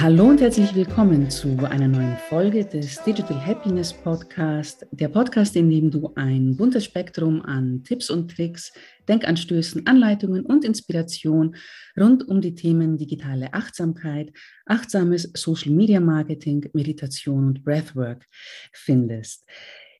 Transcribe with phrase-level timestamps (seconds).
[0.00, 5.68] Hallo und herzlich willkommen zu einer neuen Folge des Digital Happiness Podcast, der Podcast, in
[5.68, 8.72] dem du ein buntes Spektrum an Tipps und Tricks,
[9.08, 11.56] Denkanstößen, Anleitungen und Inspiration
[11.98, 14.32] rund um die Themen digitale Achtsamkeit,
[14.66, 18.24] achtsames Social Media Marketing, Meditation und Breathwork
[18.72, 19.48] findest.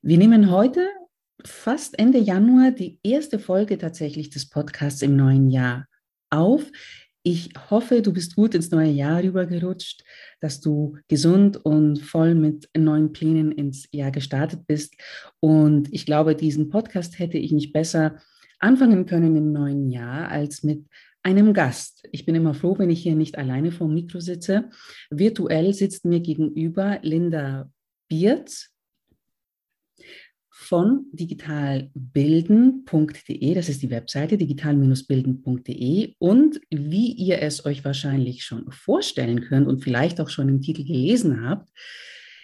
[0.01, 0.87] Wir nehmen heute
[1.43, 5.87] fast Ende Januar die erste Folge tatsächlich des Podcasts im neuen Jahr
[6.29, 6.71] auf.
[7.23, 10.03] Ich hoffe, du bist gut ins neue Jahr rübergerutscht,
[10.39, 14.95] dass du gesund und voll mit neuen Plänen ins Jahr gestartet bist.
[15.41, 18.17] Und ich glaube, diesen Podcast hätte ich nicht besser
[18.59, 20.85] anfangen können im neuen Jahr als mit
[21.21, 22.07] einem Gast.
[22.13, 24.69] Ich bin immer froh, wenn ich hier nicht alleine vor dem Mikro sitze.
[25.09, 27.69] Virtuell sitzt mir gegenüber Linda
[28.07, 28.71] Bierz
[30.61, 39.39] von digitalbilden.de, das ist die Webseite digital-bilden.de und wie ihr es euch wahrscheinlich schon vorstellen
[39.41, 41.69] könnt und vielleicht auch schon im Titel gelesen habt,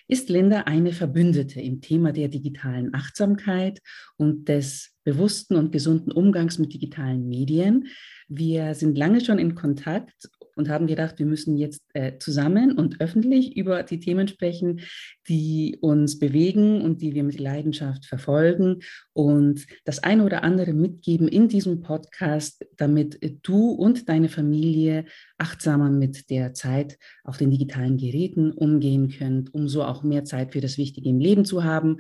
[0.08, 3.82] ist Linda eine Verbündete im Thema der digitalen Achtsamkeit
[4.16, 7.88] und des bewussten und gesunden Umgangs mit digitalen Medien.
[8.28, 13.02] Wir sind lange schon in Kontakt und haben gedacht, wir müssen jetzt äh, zusammen und
[13.02, 14.82] öffentlich über die Themen sprechen,
[15.28, 18.80] die uns bewegen und die wir mit Leidenschaft verfolgen
[19.14, 25.06] und das eine oder andere mitgeben in diesem Podcast, damit du und deine Familie
[25.38, 30.54] achtsamer mit der Zeit auf den digitalen Geräten umgehen könnt, um so auch mehr Zeit
[30.54, 31.98] für das Wichtige im Leben zu haben.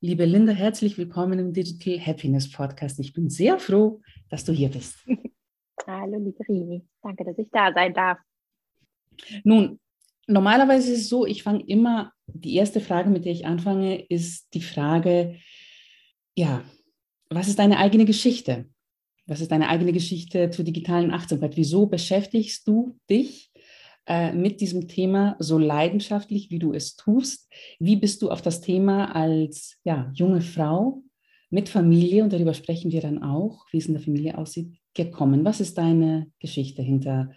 [0.00, 3.00] Liebe Linda, herzlich willkommen im Digital Happiness Podcast.
[3.00, 5.04] Ich bin sehr froh, dass du hier bist.
[5.88, 6.86] Hallo, liebe Rini.
[7.02, 8.18] Danke, dass ich da sein darf.
[9.42, 9.80] Nun,
[10.28, 14.54] normalerweise ist es so, ich fange immer, die erste Frage, mit der ich anfange, ist
[14.54, 15.40] die Frage,
[16.36, 16.62] ja,
[17.28, 18.68] was ist deine eigene Geschichte?
[19.26, 21.56] Was ist deine eigene Geschichte zur digitalen Achtsamkeit?
[21.56, 23.47] Wieso beschäftigst du dich
[24.08, 27.52] äh, mit diesem Thema so leidenschaftlich, wie du es tust?
[27.78, 31.02] Wie bist du auf das Thema als ja, junge Frau
[31.50, 35.44] mit Familie, und darüber sprechen wir dann auch, wie es in der Familie aussieht, gekommen?
[35.44, 37.32] Was ist deine Geschichte hinter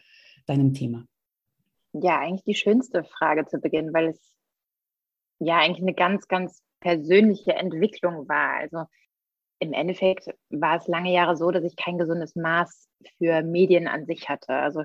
[0.48, 1.06] deinem Thema?
[1.92, 4.34] Ja, eigentlich die schönste Frage zu Beginn, weil es
[5.40, 8.59] ja eigentlich eine ganz, ganz persönliche Entwicklung war.
[8.59, 8.86] Also
[9.59, 14.06] im Endeffekt war es lange Jahre so, dass ich kein gesundes Maß für Medien an
[14.06, 14.53] sich hatte.
[14.53, 14.84] Also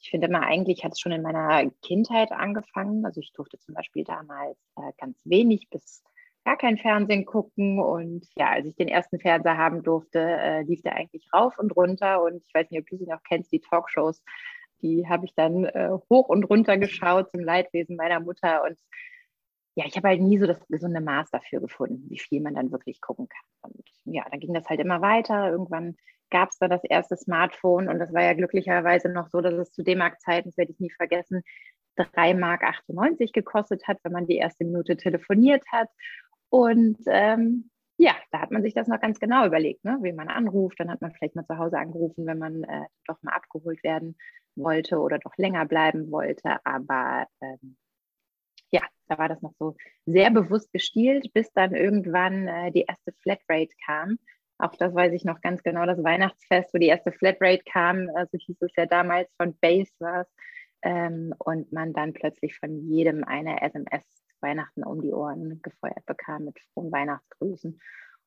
[0.00, 3.04] ich finde immer, eigentlich hat es schon in meiner Kindheit angefangen.
[3.04, 6.02] Also ich durfte zum Beispiel damals äh, ganz wenig bis
[6.44, 7.80] gar kein Fernsehen gucken.
[7.80, 11.76] Und ja, als ich den ersten Fernseher haben durfte, äh, lief der eigentlich rauf und
[11.76, 12.22] runter.
[12.22, 14.22] Und ich weiß nicht, ob du sie noch kennst, die Talkshows.
[14.80, 18.62] Die habe ich dann äh, hoch und runter geschaut zum Leidwesen meiner Mutter.
[18.64, 18.78] Und
[19.78, 22.72] ja, ich habe halt nie so das gesunde Maß dafür gefunden, wie viel man dann
[22.72, 23.70] wirklich gucken kann.
[23.70, 25.52] Und ja, dann ging das halt immer weiter.
[25.52, 25.94] Irgendwann
[26.30, 29.70] gab es da das erste Smartphone und das war ja glücklicherweise noch so, dass es
[29.70, 31.42] zu D-Mark-Zeiten, das werde ich nie vergessen,
[31.96, 35.88] 3,98 Mark gekostet hat, wenn man die erste Minute telefoniert hat.
[36.48, 39.98] Und ähm, ja, da hat man sich das noch ganz genau überlegt, ne?
[40.02, 40.80] wie man anruft.
[40.80, 44.16] Dann hat man vielleicht mal zu Hause angerufen, wenn man äh, doch mal abgeholt werden
[44.56, 46.58] wollte oder doch länger bleiben wollte.
[46.66, 47.76] Aber ähm,
[49.08, 49.76] da war das noch so
[50.06, 54.18] sehr bewusst gestielt, bis dann irgendwann äh, die erste Flatrate kam.
[54.58, 58.36] Auch das weiß ich noch ganz genau, das Weihnachtsfest, wo die erste Flatrate kam, also
[58.36, 60.26] hieß es ja damals von Base war
[60.82, 64.02] ähm, und man dann plötzlich von jedem eine SMS
[64.40, 67.80] Weihnachten um die Ohren gefeuert bekam mit frohen Weihnachtsgrüßen.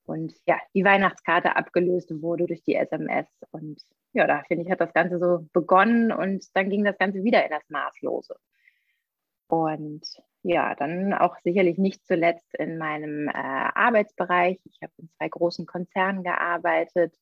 [0.04, 3.28] Und ja, die Weihnachtskarte abgelöst wurde durch die SMS.
[3.52, 3.82] Und
[4.14, 7.44] ja, da finde ich, hat das Ganze so begonnen und dann ging das Ganze wieder
[7.46, 8.36] in das Maßlose.
[9.48, 10.06] Und
[10.44, 14.60] ja, dann auch sicherlich nicht zuletzt in meinem äh, Arbeitsbereich.
[14.66, 17.16] Ich habe in zwei großen Konzernen gearbeitet,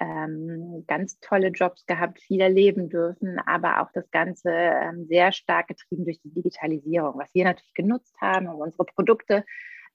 [0.00, 5.68] ähm, ganz tolle Jobs gehabt, viel erleben dürfen, aber auch das Ganze ähm, sehr stark
[5.68, 9.44] getrieben durch die Digitalisierung, was wir natürlich genutzt haben, um unsere Produkte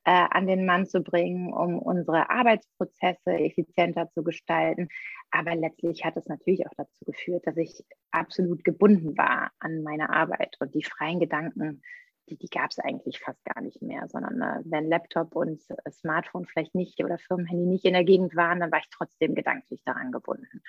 [0.05, 4.89] äh, an den Mann zu bringen, um unsere Arbeitsprozesse effizienter zu gestalten.
[5.31, 10.09] Aber letztlich hat es natürlich auch dazu geführt, dass ich absolut gebunden war an meine
[10.09, 11.81] Arbeit und die freien Gedanken
[12.29, 15.91] die, die gab es eigentlich fast gar nicht mehr, sondern äh, wenn Laptop und äh,
[15.91, 19.81] Smartphone vielleicht nicht oder Firmenhandy nicht in der Gegend waren, dann war ich trotzdem gedanklich
[19.83, 20.61] daran gebunden.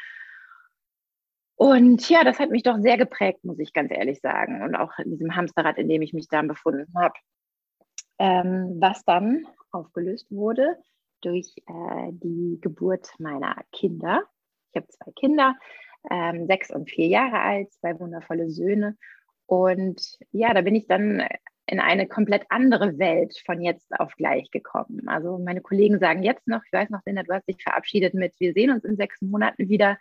[1.56, 4.62] Und ja, das hat mich doch sehr geprägt, muss ich ganz ehrlich sagen.
[4.62, 7.14] Und auch in diesem Hamsterrad, in dem ich mich dann befunden habe.
[8.18, 10.76] Ähm, was dann aufgelöst wurde
[11.20, 14.22] durch äh, die Geburt meiner Kinder.
[14.70, 15.56] Ich habe zwei Kinder,
[16.10, 18.96] ähm, sechs und vier Jahre alt, zwei wundervolle Söhne.
[19.46, 21.26] Und ja, da bin ich dann
[21.66, 25.08] in eine komplett andere Welt von jetzt auf gleich gekommen.
[25.08, 28.34] Also meine Kollegen sagen jetzt noch, ich weiß noch, Linda, du hast dich verabschiedet mit,
[28.38, 29.98] wir sehen uns in sechs Monaten wieder.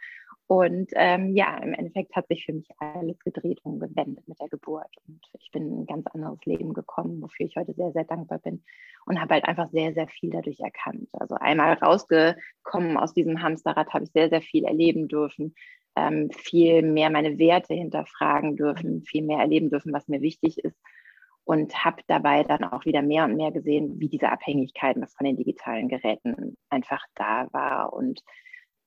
[0.48, 4.50] Und ähm, ja, im Endeffekt hat sich für mich alles gedreht und gewendet mit der
[4.50, 4.92] Geburt.
[5.08, 8.40] Und ich bin in ein ganz anderes Leben gekommen, wofür ich heute sehr, sehr dankbar
[8.40, 8.62] bin.
[9.06, 11.10] Und habe halt einfach sehr, sehr viel dadurch erkannt.
[11.14, 15.56] Also einmal rausgekommen aus diesem Hamsterrad habe ich sehr, sehr viel erleben dürfen.
[15.96, 20.78] Ähm, viel mehr meine Werte hinterfragen dürfen, viel mehr erleben dürfen, was mir wichtig ist.
[21.46, 25.36] Und habe dabei dann auch wieder mehr und mehr gesehen, wie diese Abhängigkeit von den
[25.36, 28.24] digitalen Geräten einfach da war und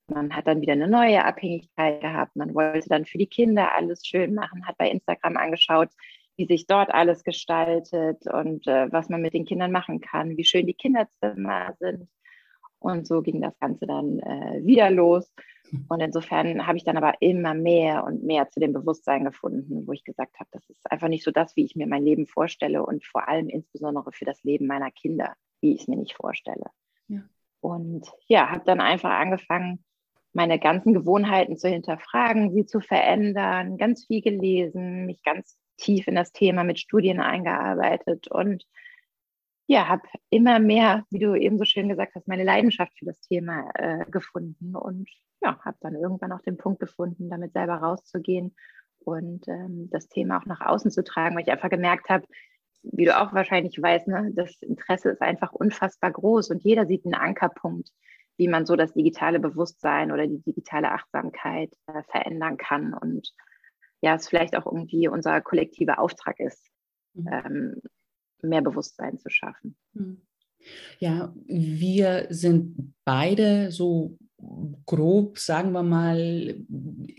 [0.08, 2.36] man hat dann wieder eine neue Abhängigkeit gehabt.
[2.36, 5.88] Man wollte dann für die Kinder alles schön machen, hat bei Instagram angeschaut,
[6.36, 10.44] wie sich dort alles gestaltet und äh, was man mit den Kindern machen kann, wie
[10.44, 12.08] schön die Kinderzimmer sind.
[12.78, 15.32] Und so ging das Ganze dann äh, wieder los.
[15.88, 19.92] Und insofern habe ich dann aber immer mehr und mehr zu dem Bewusstsein gefunden, wo
[19.92, 22.84] ich gesagt habe, das ist einfach nicht so das, wie ich mir mein Leben vorstelle
[22.84, 26.66] und vor allem insbesondere für das Leben meiner Kinder, wie ich es mir nicht vorstelle.
[27.08, 27.22] Ja.
[27.60, 29.84] Und ja, habe dann einfach angefangen,
[30.32, 36.14] meine ganzen Gewohnheiten zu hinterfragen, sie zu verändern, ganz viel gelesen, mich ganz tief in
[36.14, 38.66] das Thema mit Studien eingearbeitet und
[39.66, 43.20] ja, habe immer mehr, wie du eben so schön gesagt hast, meine Leidenschaft für das
[43.20, 45.08] Thema äh, gefunden und
[45.42, 48.54] ja, habe dann irgendwann auch den Punkt gefunden, damit selber rauszugehen
[49.00, 52.26] und ähm, das Thema auch nach außen zu tragen, weil ich einfach gemerkt habe,
[52.82, 57.04] wie du auch wahrscheinlich weißt, ne, das Interesse ist einfach unfassbar groß und jeder sieht
[57.04, 57.90] einen Ankerpunkt
[58.36, 63.32] wie man so das digitale Bewusstsein oder die digitale Achtsamkeit äh, verändern kann und
[64.02, 66.70] ja, es vielleicht auch irgendwie unser kollektiver Auftrag ist,
[67.14, 67.28] mhm.
[67.32, 67.82] ähm,
[68.42, 69.76] mehr Bewusstsein zu schaffen.
[69.94, 70.20] Mhm.
[70.98, 74.18] Ja, wir sind beide so
[74.84, 76.56] grob, sagen wir mal,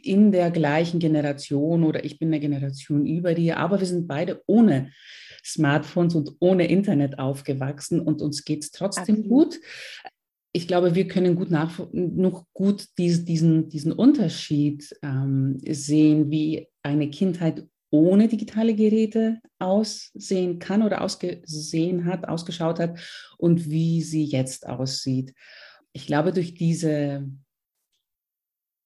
[0.04, 4.44] in der gleichen Generation oder ich bin eine Generation über dir, aber wir sind beide
[4.46, 4.92] ohne
[5.44, 9.30] Smartphones und ohne Internet aufgewachsen und uns geht es trotzdem Absolut.
[9.30, 9.60] gut
[10.58, 16.68] ich glaube, wir können gut nach, noch gut dies, diesen, diesen Unterschied ähm, sehen, wie
[16.82, 23.00] eine Kindheit ohne digitale Geräte aussehen kann oder ausgesehen hat, ausgeschaut hat
[23.38, 25.36] und wie sie jetzt aussieht.
[25.98, 27.28] Ich glaube, durch diese,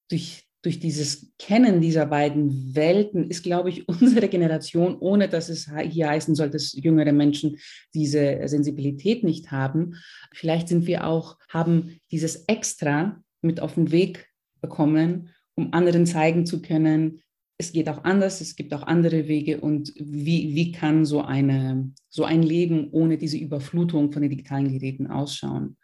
[0.09, 5.69] durch durch dieses Kennen dieser beiden Welten ist, glaube ich, unsere Generation, ohne dass es
[5.89, 7.57] hier heißen soll, dass jüngere Menschen
[7.93, 9.95] diese Sensibilität nicht haben,
[10.33, 14.29] vielleicht sind wir auch, haben dieses Extra mit auf den Weg
[14.61, 17.21] bekommen, um anderen zeigen zu können,
[17.57, 21.91] es geht auch anders, es gibt auch andere Wege und wie, wie kann so, eine,
[22.09, 25.75] so ein Leben ohne diese Überflutung von den digitalen Geräten ausschauen?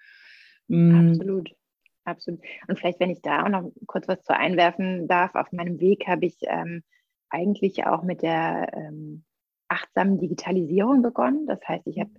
[0.67, 1.11] Mm.
[1.11, 1.55] Absolut.
[2.03, 2.39] Absolut.
[2.67, 6.07] Und vielleicht, wenn ich da auch noch kurz was zu einwerfen darf, auf meinem Weg
[6.07, 6.83] habe ich ähm,
[7.29, 9.25] eigentlich auch mit der ähm,
[9.67, 11.45] achtsamen Digitalisierung begonnen.
[11.47, 12.11] Das heißt, ich habe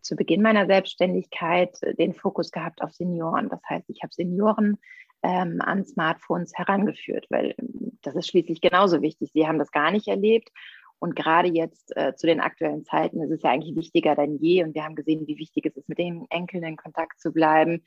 [0.00, 3.50] zu Beginn meiner Selbstständigkeit den Fokus gehabt auf Senioren.
[3.50, 4.78] Das heißt, ich habe Senioren
[5.22, 9.32] ähm, an Smartphones herangeführt, weil ähm, das ist schließlich genauso wichtig.
[9.32, 10.50] Sie haben das gar nicht erlebt.
[10.98, 14.64] Und gerade jetzt äh, zu den aktuellen Zeiten ist es ja eigentlich wichtiger denn je.
[14.64, 17.82] Und wir haben gesehen, wie wichtig es ist, mit den Enkeln in Kontakt zu bleiben,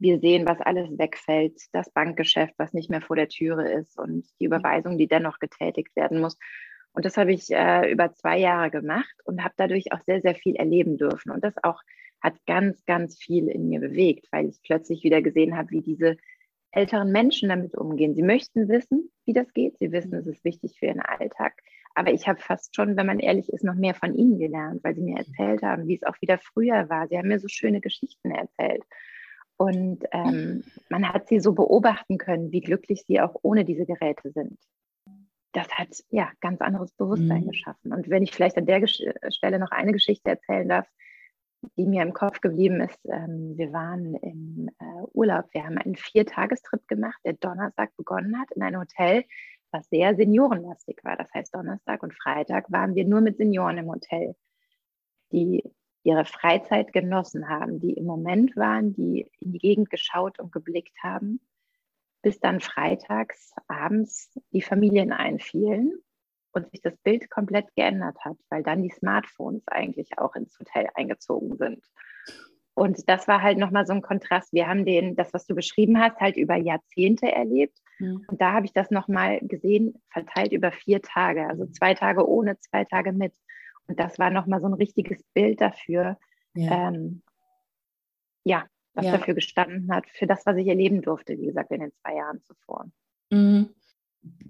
[0.00, 4.26] wir sehen, was alles wegfällt, das Bankgeschäft, was nicht mehr vor der Türe ist und
[4.40, 6.38] die Überweisung, die dennoch getätigt werden muss.
[6.92, 10.34] Und das habe ich äh, über zwei Jahre gemacht und habe dadurch auch sehr, sehr
[10.34, 11.30] viel erleben dürfen.
[11.30, 11.82] Und das auch
[12.20, 16.16] hat ganz, ganz viel in mir bewegt, weil ich plötzlich wieder gesehen habe, wie diese
[16.72, 18.14] älteren Menschen damit umgehen.
[18.14, 19.78] Sie möchten wissen, wie das geht.
[19.78, 21.54] Sie wissen, es ist wichtig für ihren Alltag.
[21.94, 24.94] Aber ich habe fast schon, wenn man ehrlich ist, noch mehr von ihnen gelernt, weil
[24.94, 27.08] sie mir erzählt haben, wie es auch wieder früher war.
[27.08, 28.84] Sie haben mir so schöne Geschichten erzählt.
[29.56, 34.30] Und ähm, man hat sie so beobachten können, wie glücklich sie auch ohne diese Geräte
[34.30, 34.58] sind.
[35.52, 37.48] Das hat ja ganz anderes Bewusstsein mhm.
[37.48, 37.92] geschaffen.
[37.92, 40.86] Und wenn ich vielleicht an der Gesch Stelle noch eine Geschichte erzählen darf,
[41.76, 45.96] die mir im Kopf geblieben ist, ähm, wir waren im äh, Urlaub, wir haben einen
[45.96, 49.24] Viertagestrip gemacht, der Donnerstag begonnen hat in ein Hotel,
[49.72, 51.16] was sehr seniorenlastig war.
[51.16, 54.34] Das heißt, Donnerstag und Freitag waren wir nur mit Senioren im Hotel.
[55.32, 55.62] Die
[56.02, 60.96] ihre Freizeit genossen haben, die im Moment waren, die in die Gegend geschaut und geblickt
[61.02, 61.40] haben,
[62.22, 65.92] bis dann freitags abends die Familien einfielen
[66.52, 70.88] und sich das Bild komplett geändert hat, weil dann die Smartphones eigentlich auch ins Hotel
[70.94, 71.84] eingezogen sind.
[72.74, 74.52] Und das war halt nochmal so ein Kontrast.
[74.52, 77.78] Wir haben den, das, was du beschrieben hast, halt über Jahrzehnte erlebt.
[78.00, 78.24] Mhm.
[78.26, 81.46] Und da habe ich das nochmal gesehen, verteilt über vier Tage.
[81.46, 83.32] Also zwei Tage ohne, zwei Tage mit.
[83.86, 86.18] Und das war nochmal so ein richtiges Bild dafür,
[86.54, 87.22] ja, ähm,
[88.44, 88.64] ja
[88.94, 89.12] was ja.
[89.12, 92.42] dafür gestanden hat, für das, was ich erleben durfte, wie gesagt, in den zwei Jahren
[92.42, 92.90] zuvor.
[93.30, 93.70] Mhm.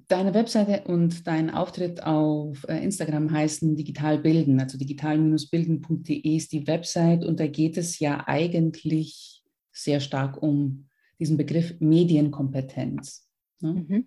[0.09, 6.67] Deine Webseite und dein Auftritt auf äh, Instagram heißen Digital Bilden, also digital-bilden.de ist die
[6.67, 10.89] Website und da geht es ja eigentlich sehr stark um
[11.21, 13.30] diesen Begriff Medienkompetenz.
[13.63, 13.73] Ne?
[13.89, 14.07] Mhm.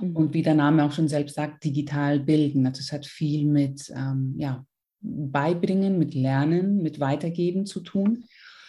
[0.00, 0.16] Mhm.
[0.16, 2.66] Und wie der Name auch schon selbst sagt, digital bilden.
[2.66, 4.64] Also es hat viel mit ähm, ja,
[5.00, 8.24] Beibringen, mit Lernen, mit Weitergeben zu tun.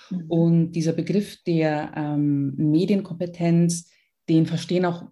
[0.10, 0.26] Mhm.
[0.28, 3.90] Und dieser Begriff der ähm, Medienkompetenz,
[4.30, 5.08] den verstehen auch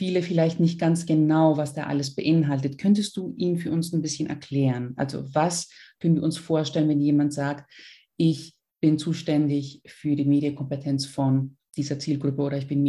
[0.00, 2.78] viele vielleicht nicht ganz genau, was da alles beinhaltet.
[2.78, 4.94] Könntest du ihn für uns ein bisschen erklären?
[4.96, 7.70] Also was können wir uns vorstellen, wenn jemand sagt,
[8.16, 12.82] ich bin zuständig für die Medienkompetenz von dieser Zielgruppe oder ich bin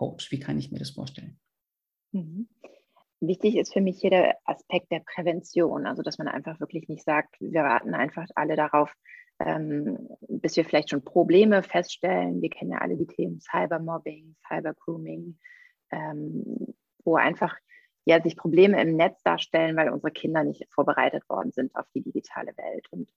[0.00, 0.30] Medienkompetenzcoach.
[0.30, 1.38] Wie kann ich mir das vorstellen?
[2.12, 2.48] Mhm.
[3.20, 7.04] Wichtig ist für mich hier der Aspekt der Prävention, also dass man einfach wirklich nicht
[7.04, 8.94] sagt, wir warten einfach alle darauf,
[9.38, 12.40] ähm, bis wir vielleicht schon Probleme feststellen.
[12.40, 15.38] Wir kennen ja alle die Themen Cybermobbing, Cybergrooming,
[15.90, 17.56] ähm, wo einfach
[18.06, 22.02] ja, sich Probleme im Netz darstellen, weil unsere Kinder nicht vorbereitet worden sind auf die
[22.02, 22.86] digitale Welt.
[22.90, 23.10] Und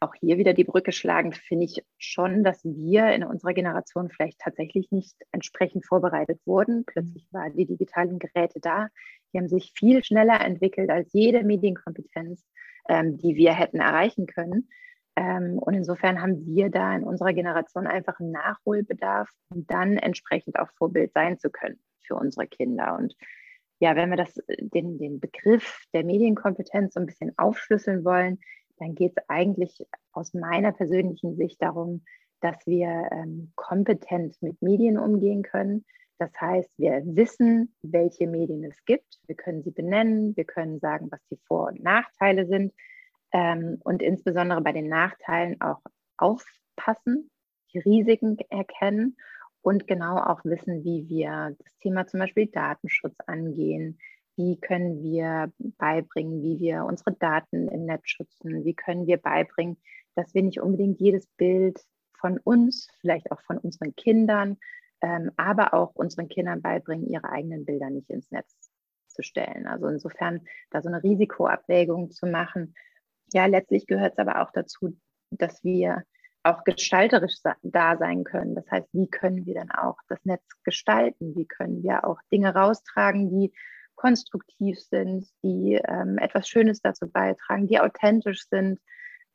[0.00, 4.38] auch hier wieder die Brücke schlagen, finde ich schon, dass wir in unserer Generation vielleicht
[4.38, 6.84] tatsächlich nicht entsprechend vorbereitet wurden.
[6.86, 8.88] Plötzlich waren die digitalen Geräte da.
[9.32, 12.44] Die haben sich viel schneller entwickelt als jede Medienkompetenz,
[12.88, 14.70] ähm, die wir hätten erreichen können.
[15.16, 20.58] Ähm, und insofern haben wir da in unserer Generation einfach einen Nachholbedarf, um dann entsprechend
[20.58, 22.96] auch Vorbild sein zu können für unsere Kinder.
[22.96, 23.14] Und
[23.80, 28.38] ja, wenn wir das, den, den Begriff der Medienkompetenz so ein bisschen aufschlüsseln wollen,
[28.80, 32.02] dann geht es eigentlich aus meiner persönlichen Sicht darum,
[32.40, 35.84] dass wir ähm, kompetent mit Medien umgehen können.
[36.18, 39.20] Das heißt, wir wissen, welche Medien es gibt.
[39.26, 40.36] Wir können sie benennen.
[40.36, 42.72] Wir können sagen, was die Vor- und Nachteile sind.
[43.32, 45.80] Ähm, und insbesondere bei den Nachteilen auch
[46.16, 47.30] aufpassen,
[47.72, 49.16] die Risiken erkennen
[49.62, 53.98] und genau auch wissen, wie wir das Thema zum Beispiel Datenschutz angehen,
[54.40, 58.64] wie können wir beibringen, wie wir unsere Daten im Netz schützen?
[58.64, 59.76] Wie können wir beibringen,
[60.14, 61.84] dass wir nicht unbedingt jedes Bild
[62.18, 64.56] von uns, vielleicht auch von unseren Kindern,
[65.02, 68.54] ähm, aber auch unseren Kindern beibringen, ihre eigenen Bilder nicht ins Netz
[69.08, 69.66] zu stellen.
[69.66, 72.74] Also insofern da so eine Risikoabwägung zu machen.
[73.32, 74.96] Ja, letztlich gehört es aber auch dazu,
[75.30, 76.04] dass wir
[76.42, 78.54] auch gestalterisch da sein können.
[78.54, 81.34] Das heißt, wie können wir dann auch das Netz gestalten?
[81.36, 83.52] Wie können wir auch Dinge raustragen, die
[84.00, 88.80] konstruktiv sind, die ähm, etwas Schönes dazu beitragen, die authentisch sind.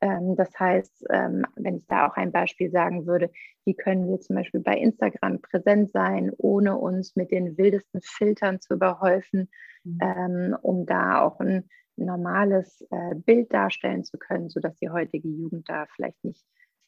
[0.00, 3.30] Ähm, das heißt, ähm, wenn ich da auch ein Beispiel sagen würde,
[3.64, 8.60] wie können wir zum Beispiel bei Instagram präsent sein, ohne uns mit den wildesten Filtern
[8.60, 9.48] zu überhäufen,
[9.84, 9.98] mhm.
[10.02, 15.68] Ähm, um da auch ein normales äh, Bild darstellen zu können, sodass die heutige Jugend
[15.68, 16.44] da vielleicht nicht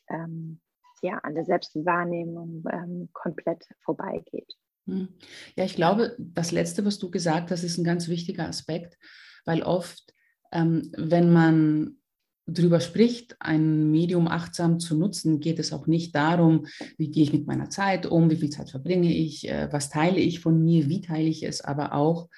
[0.08, 0.61] ähm,
[1.00, 4.52] ja, an der Selbstwahrnehmung ähm, komplett vorbeigeht.
[4.88, 5.09] Hm.
[5.54, 8.99] Ja, ich glaube, das Letzte, was du gesagt hast, ist ein ganz wichtiger Aspekt,
[9.45, 10.14] weil oft,
[10.50, 11.99] ähm, wenn man
[12.47, 16.66] darüber spricht, ein Medium achtsam zu nutzen, geht es auch nicht darum,
[16.97, 20.18] wie gehe ich mit meiner Zeit um, wie viel Zeit verbringe ich, äh, was teile
[20.18, 22.30] ich von mir, wie teile ich es, aber auch,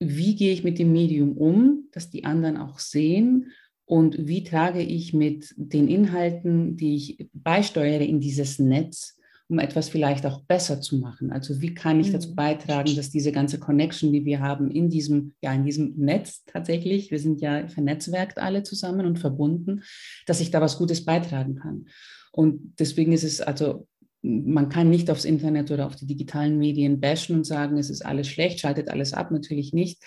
[0.00, 3.52] wie gehe ich mit dem Medium um, dass die anderen auch sehen
[3.84, 9.16] und wie trage ich mit den Inhalten, die ich beisteuere in dieses Netz,
[9.48, 11.30] um etwas vielleicht auch besser zu machen.
[11.30, 12.36] Also wie kann ich dazu mhm.
[12.36, 17.10] beitragen, dass diese ganze Connection, die wir haben in diesem, ja, in diesem Netz tatsächlich,
[17.10, 19.82] wir sind ja vernetzwerkt alle zusammen und verbunden,
[20.26, 21.86] dass ich da was Gutes beitragen kann.
[22.32, 23.86] Und deswegen ist es also,
[24.22, 28.04] man kann nicht aufs Internet oder auf die digitalen Medien bashen und sagen, es ist
[28.04, 30.02] alles schlecht, schaltet alles ab, natürlich nicht.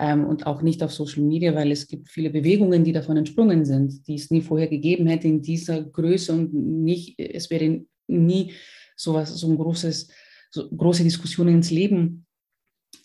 [0.00, 3.64] Ähm, und auch nicht auf Social Media, weil es gibt viele Bewegungen, die davon entsprungen
[3.66, 8.52] sind, die es nie vorher gegeben hätte in dieser Größe und nicht, es wäre nie
[8.96, 10.08] sowas, so ein großes,
[10.50, 12.26] so große Diskussionen ins Leben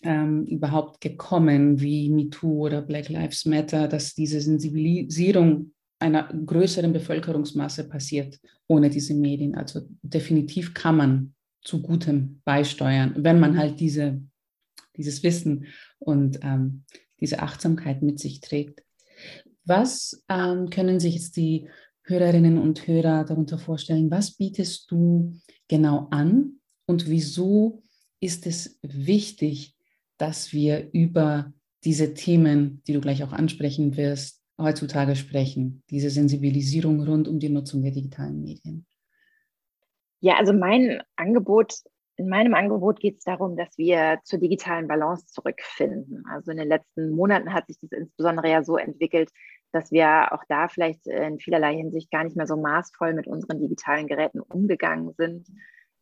[0.02, 7.88] ähm, überhaupt gekommen, wie MeToo oder Black Lives Matter, dass diese Sensibilisierung einer größeren Bevölkerungsmasse
[7.88, 9.54] passiert ohne diese Medien.
[9.54, 14.20] Also definitiv kann man zu Gutem beisteuern, wenn man halt diese,
[14.96, 15.66] dieses Wissen
[15.98, 16.84] und ähm,
[17.20, 18.82] diese Achtsamkeit mit sich trägt.
[19.64, 21.68] Was ähm, können sich jetzt die
[22.04, 24.10] Hörerinnen und Hörer darunter vorstellen?
[24.10, 25.32] Was bietest du
[25.68, 27.82] genau an und wieso
[28.20, 29.74] ist es wichtig,
[30.18, 31.52] dass wir über
[31.84, 37.48] diese Themen, die du gleich auch ansprechen wirst, heutzutage sprechen, diese Sensibilisierung rund um die
[37.48, 38.86] Nutzung der digitalen Medien?
[40.20, 41.74] Ja, also mein Angebot,
[42.16, 46.24] in meinem Angebot geht es darum, dass wir zur digitalen Balance zurückfinden.
[46.30, 49.30] Also in den letzten Monaten hat sich das insbesondere ja so entwickelt,
[49.72, 53.60] dass wir auch da vielleicht in vielerlei Hinsicht gar nicht mehr so maßvoll mit unseren
[53.60, 55.48] digitalen Geräten umgegangen sind,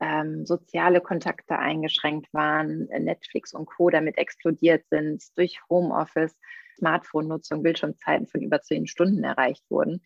[0.00, 3.88] ähm, soziale Kontakte eingeschränkt waren, Netflix und Co.
[3.88, 6.36] damit explodiert sind, durch Homeoffice,
[6.76, 10.02] Smartphone-Nutzung, Bildschirmzeiten von über zehn Stunden erreicht wurden.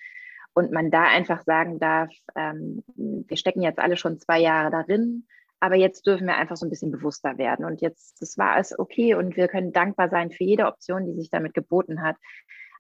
[0.54, 5.26] Und man da einfach sagen darf, ähm, wir stecken jetzt alle schon zwei Jahre darin,
[5.60, 7.64] Aber jetzt dürfen wir einfach so ein bisschen bewusster werden.
[7.64, 11.14] Und jetzt, das war es okay und wir können dankbar sein für jede Option, die
[11.14, 12.16] sich damit geboten hat.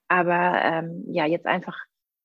[0.08, 1.78] Aber ähm, ja, jetzt einfach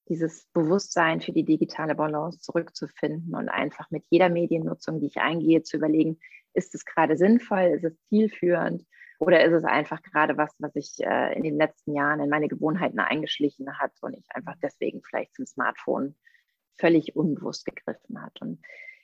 [0.10, 5.64] dieses Bewusstsein für die digitale Balance zurückzufinden und einfach mit jeder Mediennutzung, die ich eingehe,
[5.64, 6.20] zu überlegen,
[6.54, 8.86] ist es gerade sinnvoll, ist es zielführend
[9.20, 12.48] oder ist es einfach gerade was, was sich äh, in den letzten Jahren in meine
[12.48, 16.16] Gewohnheiten eingeschlichen hat und ich einfach deswegen vielleicht zum Smartphone
[16.78, 18.42] völlig unbewusst gegriffen hat.
[18.42, 18.62] Und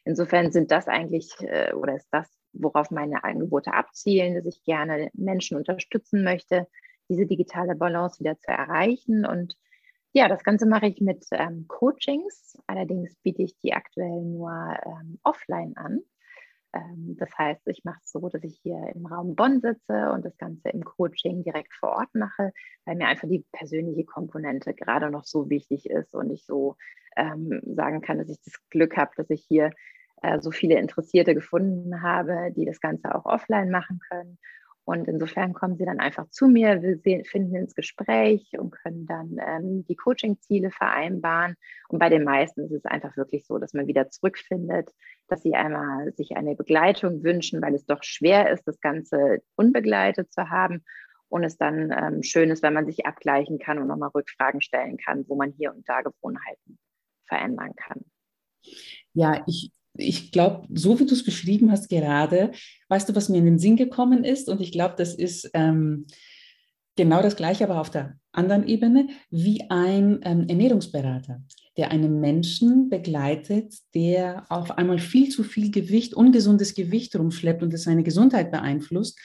[0.07, 5.09] insofern sind das eigentlich äh, oder ist das, worauf meine Angebote abzielen, dass ich gerne
[5.13, 6.67] Menschen unterstützen möchte,
[7.09, 9.55] diese digitale Balance wieder zu erreichen und
[10.13, 12.57] ja, das Ganze mache ich mit ähm, Coachings.
[12.65, 14.51] Allerdings biete ich die aktuell nur
[14.83, 15.99] ähm, offline an.
[16.73, 20.25] Ähm, das heißt, ich mache es so, dass ich hier im Raum Bonn sitze und
[20.25, 22.51] das Ganze im Coaching direkt vor Ort mache,
[22.85, 26.75] weil mir einfach die persönliche Komponente gerade noch so wichtig ist und ich so
[27.15, 29.71] ähm, sagen kann, dass ich das Glück habe, dass ich hier
[30.21, 34.37] äh, so viele Interessierte gefunden habe, die das Ganze auch offline machen können
[34.87, 39.35] und insofern kommen sie dann einfach zu mir, wir finden ins Gespräch und können dann
[39.45, 41.55] ähm, die Coaching-Ziele vereinbaren.
[41.89, 44.89] Und bei den meisten ist es einfach wirklich so, dass man wieder zurückfindet,
[45.27, 50.31] dass sie einmal sich eine Begleitung wünschen, weil es doch schwer ist, das Ganze unbegleitet
[50.31, 50.85] zu haben.
[51.27, 54.95] Und es dann ähm, schön ist, wenn man sich abgleichen kann und nochmal Rückfragen stellen
[54.95, 56.79] kann, wo man hier und da Gewohnheiten
[57.25, 58.05] verändern kann.
[59.11, 62.51] Ja, ich ich glaube, so wie du es beschrieben hast gerade,
[62.89, 64.49] weißt du, was mir in den Sinn gekommen ist?
[64.49, 66.05] Und ich glaube, das ist ähm,
[66.95, 71.41] genau das Gleiche, aber auf der anderen Ebene, wie ein ähm, Ernährungsberater,
[71.77, 77.73] der einen Menschen begleitet, der auf einmal viel zu viel Gewicht, ungesundes Gewicht rumschleppt und
[77.73, 79.19] das seine Gesundheit beeinflusst.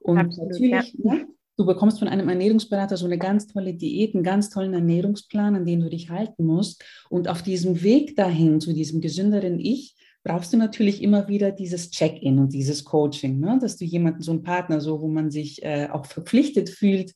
[0.00, 1.14] Und Absolut, natürlich, ja.
[1.14, 5.56] Ne, du bekommst von einem Ernährungsberater so eine ganz tolle Diät, einen ganz tollen Ernährungsplan,
[5.56, 6.84] an den du dich halten musst.
[7.08, 11.90] Und auf diesem Weg dahin zu diesem gesünderen Ich, brauchst du natürlich immer wieder dieses
[11.90, 13.58] Check-in und dieses Coaching, ne?
[13.60, 17.12] dass du jemanden, so einen Partner, so wo man sich äh, auch verpflichtet fühlt,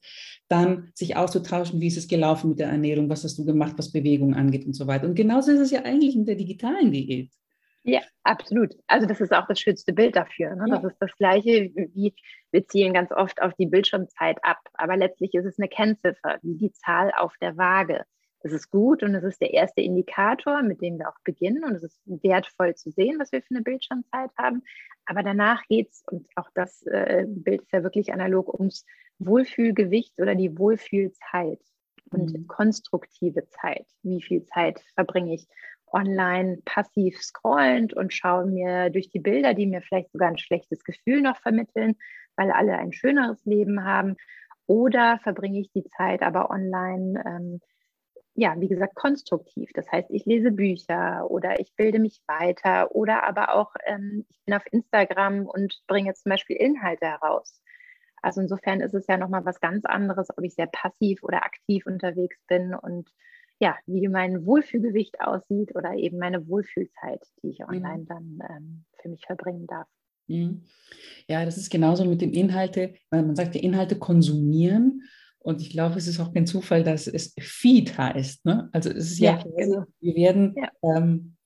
[0.49, 3.93] dann sich auszutauschen, wie ist es gelaufen mit der Ernährung, was hast du gemacht, was
[3.93, 5.07] Bewegung angeht und so weiter.
[5.07, 7.33] Und genauso ist es ja eigentlich in der digitalen Diät.
[7.83, 8.75] Ja, absolut.
[8.87, 10.55] Also das ist auch das schönste Bild dafür.
[10.55, 10.67] Ne?
[10.69, 10.77] Ja.
[10.77, 12.15] Das ist das Gleiche, wie
[12.53, 14.59] wir zielen ganz oft auf die Bildschirmzeit ab.
[14.75, 18.05] Aber letztlich ist es eine Kennziffer, wie die Zahl auf der Waage.
[18.43, 21.63] Das ist gut und es ist der erste Indikator, mit dem wir auch beginnen.
[21.65, 24.63] Und es ist wertvoll zu sehen, was wir für eine Bildschirmzeit haben.
[25.05, 28.87] Aber danach geht es, und auch das äh, Bild ist ja wirklich analog, ums
[29.19, 31.61] Wohlfühlgewicht oder die Wohlfühlzeit
[32.11, 32.47] und mhm.
[32.47, 33.87] konstruktive Zeit.
[34.03, 35.47] Wie viel Zeit verbringe ich
[35.93, 40.85] online passiv scrollend und schaue mir durch die Bilder, die mir vielleicht sogar ein schlechtes
[40.85, 41.97] Gefühl noch vermitteln,
[42.37, 44.17] weil alle ein schöneres Leben haben.
[44.67, 47.61] Oder verbringe ich die Zeit aber online ähm,
[48.41, 49.71] ja, wie gesagt, konstruktiv.
[49.75, 54.39] Das heißt, ich lese Bücher oder ich bilde mich weiter oder aber auch, ähm, ich
[54.47, 57.61] bin auf Instagram und bringe zum Beispiel Inhalte heraus.
[58.23, 61.85] Also insofern ist es ja nochmal was ganz anderes, ob ich sehr passiv oder aktiv
[61.85, 63.11] unterwegs bin und
[63.59, 67.67] ja, wie mein Wohlfühlgewicht aussieht oder eben meine Wohlfühlzeit, die ich mhm.
[67.69, 69.87] online dann ähm, für mich verbringen darf.
[70.29, 70.63] Mhm.
[71.29, 75.03] Ja, das ist genauso mit den Inhalten, weil man sagt, die Inhalte konsumieren
[75.43, 78.45] und ich glaube, es ist auch kein Zufall, dass es Feed heißt.
[78.45, 78.69] Ne?
[78.73, 79.85] Also es ist ja, ja genau.
[80.01, 80.71] wir werden ja.
[80.83, 81.37] ähm,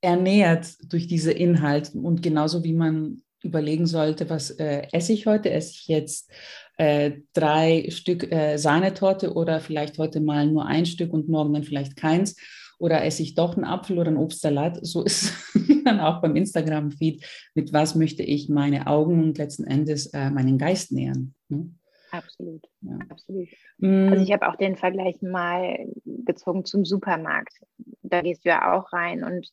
[0.00, 5.50] ernährt durch diese Inhalte und genauso wie man überlegen sollte, was äh, esse ich heute?
[5.50, 6.30] Esse ich jetzt
[6.78, 11.64] äh, drei Stück äh, Sahnetorte oder vielleicht heute mal nur ein Stück und morgen dann
[11.64, 12.36] vielleicht keins?
[12.78, 14.84] Oder esse ich doch einen Apfel oder einen Obstsalat?
[14.84, 15.32] So ist
[15.84, 20.58] dann auch beim Instagram-Feed, mit was möchte ich meine Augen und letzten Endes äh, meinen
[20.58, 21.34] Geist nähern.
[21.48, 21.70] Ne?
[22.12, 22.98] Absolut, ja.
[23.08, 23.48] absolut.
[23.80, 27.58] Also ich habe auch den Vergleich mal gezogen zum Supermarkt.
[28.02, 29.50] Da gehst du ja auch rein und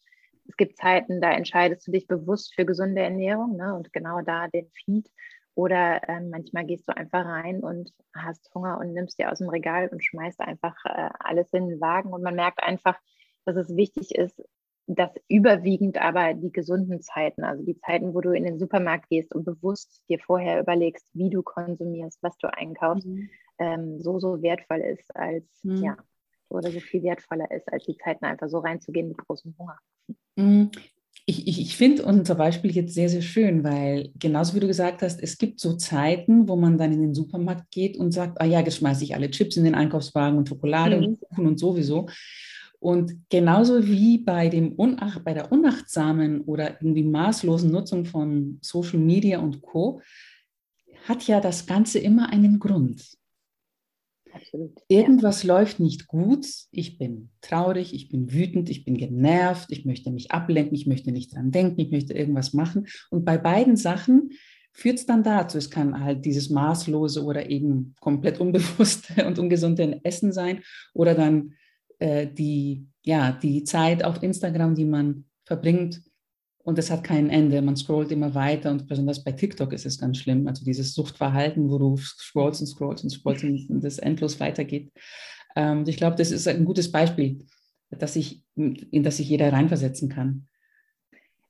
[0.50, 4.48] es gibt Zeiten, da entscheidest du dich bewusst für gesunde Ernährung ne, und genau da
[4.48, 5.10] den Feed.
[5.56, 9.50] Oder äh, manchmal gehst du einfach rein und hast Hunger und nimmst dir aus dem
[9.50, 12.14] Regal und schmeißt einfach äh, alles in den Wagen.
[12.14, 12.98] Und man merkt einfach,
[13.46, 14.42] dass es wichtig ist,
[14.98, 19.36] dass überwiegend aber die gesunden Zeiten, also die Zeiten, wo du in den Supermarkt gehst
[19.36, 23.30] und bewusst dir vorher überlegst, wie du konsumierst, was du einkaufst, mhm.
[23.60, 25.84] ähm, so, so wertvoll ist als, mhm.
[25.84, 25.98] ja,
[26.50, 29.78] oder so viel wertvoller ist, als die Zeiten einfach so reinzugehen mit großem Hunger.
[30.36, 30.72] Mhm.
[31.28, 35.04] Ich, ich, ich finde unser Beispiel jetzt sehr, sehr schön, weil genauso wie du gesagt
[35.04, 38.46] hast, es gibt so Zeiten, wo man dann in den Supermarkt geht und sagt, ah
[38.46, 41.20] ja, jetzt schmeiße ich alle Chips in den Einkaufswagen und Schokolade und mhm.
[41.20, 42.08] Kuchen und sowieso.
[42.80, 49.00] Und genauso wie bei, dem Unach bei der unachtsamen oder irgendwie maßlosen Nutzung von Social
[49.00, 50.02] Media und Co.
[51.08, 53.20] hat ja das Ganze immer einen Grund.
[54.32, 54.72] Absolut.
[54.88, 55.56] Irgendwas ja.
[55.56, 56.46] läuft nicht gut.
[56.72, 61.12] Ich bin traurig, ich bin wütend, ich bin genervt, ich möchte mich ablenken, ich möchte
[61.12, 62.88] nicht dran denken, ich möchte irgendwas machen.
[63.10, 64.32] Und bei beiden Sachen
[64.72, 65.58] führt es dann dazu.
[65.58, 70.62] Es kann halt dieses maßlose oder eben komplett unbewusste und ungesunde Essen sein
[70.94, 71.56] oder dann
[72.00, 76.02] äh, die, ja, die Zeit auf Instagram, die man verbringt,
[76.70, 77.62] und es hat kein Ende.
[77.62, 80.48] Man scrollt immer weiter und besonders bei TikTok ist es ganz schlimm.
[80.48, 84.92] Also dieses Suchtverhalten, wo du scrollst und scrollst und scrollst und das endlos weitergeht.
[85.56, 87.40] Ähm, ich glaube, das ist ein gutes Beispiel,
[87.90, 90.48] dass ich, in das sich jeder reinversetzen kann.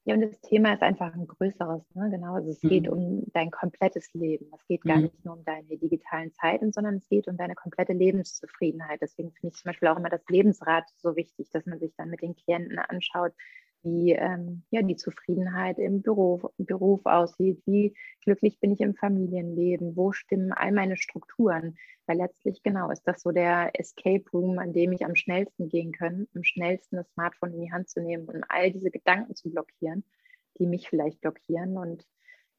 [0.09, 1.83] Ja, und das Thema ist einfach ein größeres.
[1.93, 2.09] Ne?
[2.09, 2.69] Genau, also es mhm.
[2.69, 4.47] geht um dein komplettes Leben.
[4.55, 5.03] Es geht gar mhm.
[5.03, 9.01] nicht nur um deine digitalen Zeiten, sondern es geht um deine komplette Lebenszufriedenheit.
[9.03, 12.09] Deswegen finde ich zum Beispiel auch immer das Lebensrad so wichtig, dass man sich dann
[12.09, 13.33] mit den Klienten anschaut,
[13.83, 19.95] wie ähm, ja, die Zufriedenheit im Beruf, Beruf aussieht, wie glücklich bin ich im Familienleben,
[19.95, 21.77] wo stimmen all meine Strukturen.
[22.05, 25.91] Weil letztlich genau ist das so der Escape Room, an dem ich am schnellsten gehen
[25.91, 29.49] kann, am schnellsten das Smartphone in die Hand zu nehmen und all diese Gedanken zu
[29.49, 30.03] blockieren,
[30.57, 31.77] die mich vielleicht blockieren.
[31.77, 32.05] Und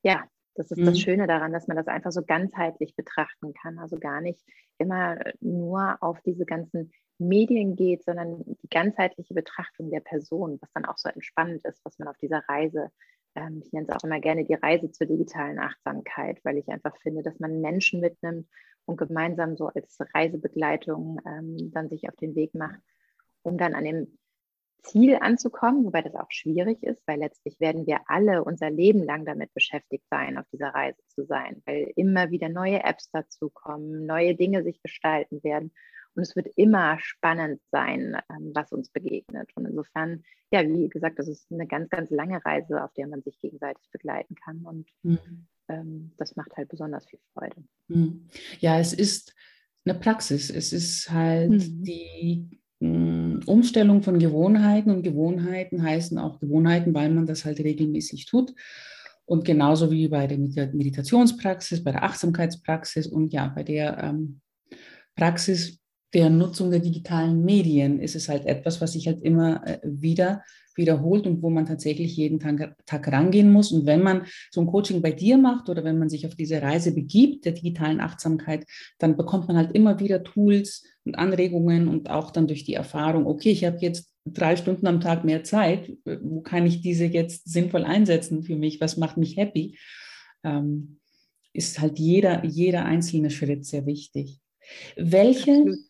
[0.03, 0.87] ja, das ist mhm.
[0.87, 3.79] das Schöne daran, dass man das einfach so ganzheitlich betrachten kann.
[3.79, 4.45] Also gar nicht
[4.79, 10.85] immer nur auf diese ganzen Medien geht, sondern die ganzheitliche Betrachtung der Person, was dann
[10.85, 12.91] auch so entspannend ist, was man auf dieser Reise,
[13.35, 16.97] ähm, ich nenne es auch immer gerne die Reise zur digitalen Achtsamkeit, weil ich einfach
[16.99, 18.49] finde, dass man Menschen mitnimmt
[18.87, 22.81] und gemeinsam so als Reisebegleitung ähm, dann sich auf den Weg macht,
[23.43, 24.19] um dann an dem
[24.83, 29.25] Ziel anzukommen, wobei das auch schwierig ist, weil letztlich werden wir alle unser Leben lang
[29.25, 34.35] damit beschäftigt sein, auf dieser Reise zu sein, weil immer wieder neue Apps dazukommen, neue
[34.35, 35.73] Dinge sich gestalten werden.
[36.15, 39.51] Und es wird immer spannend sein, ähm, was uns begegnet.
[39.55, 43.23] Und insofern, ja, wie gesagt, das ist eine ganz, ganz lange Reise, auf der man
[43.23, 44.63] sich gegenseitig begleiten kann.
[44.63, 45.47] Und mhm.
[45.69, 47.63] ähm, das macht halt besonders viel Freude.
[47.89, 48.29] Mhm.
[48.59, 49.35] Ja, es ist
[49.85, 50.51] eine Praxis.
[50.51, 51.85] Es ist halt mhm.
[51.85, 58.27] die hm, Umstellung von Gewohnheiten und Gewohnheiten heißen auch Gewohnheiten, weil man das halt regelmäßig
[58.27, 58.55] tut.
[59.27, 64.41] Und genauso wie bei der Meditationspraxis, bei der Achtsamkeitspraxis und ja, bei der ähm,
[65.15, 65.80] Praxis
[66.13, 70.43] der Nutzung der digitalen Medien ist es halt etwas, was sich halt immer äh, wieder
[70.77, 73.71] wiederholt und wo man tatsächlich jeden Tag, Tag rangehen muss.
[73.71, 76.63] Und wenn man so ein Coaching bei dir macht oder wenn man sich auf diese
[76.63, 78.65] Reise begibt der digitalen Achtsamkeit,
[78.99, 83.27] dann bekommt man halt immer wieder Tools und Anregungen und auch dann durch die Erfahrung,
[83.27, 87.51] okay, ich habe jetzt drei Stunden am Tag mehr Zeit, wo kann ich diese jetzt
[87.51, 89.79] sinnvoll einsetzen für mich, was macht mich happy,
[90.45, 90.99] ähm,
[91.53, 94.41] ist halt jeder, jeder einzelne Schritt sehr wichtig.
[94.97, 95.90] Welche Absolut.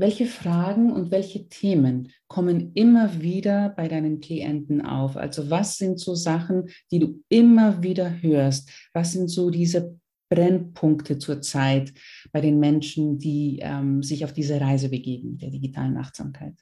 [0.00, 5.16] Welche Fragen und welche Themen kommen immer wieder bei deinen Klienten auf?
[5.16, 8.70] Also was sind so Sachen, die du immer wieder hörst?
[8.92, 9.98] Was sind so diese
[10.30, 11.92] Brennpunkte zurzeit
[12.30, 16.54] bei den Menschen, die ähm, sich auf diese Reise begeben, der digitalen Achtsamkeit?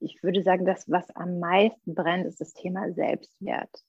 [0.00, 3.82] Ich würde sagen, das, was am meisten brennt, ist das Thema Selbstwert.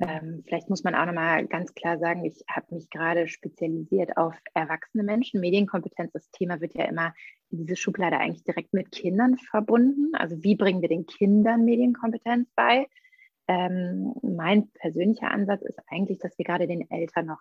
[0.00, 4.34] Ähm, vielleicht muss man auch nochmal ganz klar sagen, ich habe mich gerade spezialisiert auf
[4.54, 5.40] erwachsene Menschen.
[5.40, 7.12] Medienkompetenz, das Thema wird ja immer
[7.50, 10.14] in diese Schublade eigentlich direkt mit Kindern verbunden.
[10.14, 12.86] Also wie bringen wir den Kindern Medienkompetenz bei?
[13.46, 17.40] Ähm, mein persönlicher Ansatz ist eigentlich, dass wir gerade den Eltern noch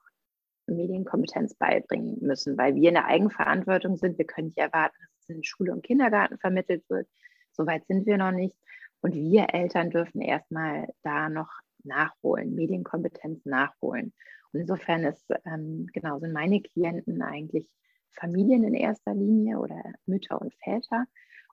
[0.68, 4.18] Medienkompetenz beibringen müssen, weil wir in der Eigenverantwortung sind.
[4.18, 7.08] Wir können nicht erwarten, dass es in Schule und Kindergarten vermittelt wird.
[7.52, 8.56] Soweit sind wir noch nicht.
[9.02, 11.50] Und wir Eltern dürfen erstmal da noch
[11.90, 14.14] nachholen, Medienkompetenz nachholen.
[14.54, 17.68] Und insofern ist, ähm, genau, sind meine Klienten eigentlich
[18.12, 21.06] Familien in erster Linie oder Mütter und Väter.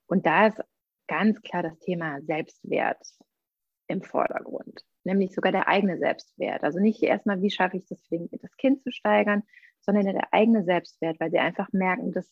[0.07, 0.61] Und da ist
[1.09, 3.05] ganz klar das Thema Selbstwert
[3.88, 6.64] im Vordergrund, nämlich sogar der eigene Selbstwert.
[6.64, 9.42] Also nicht erstmal, wie schaffe ich das, das Kind zu steigern,
[9.81, 12.27] sondern der eigene Selbstwert, weil sie einfach merken, dass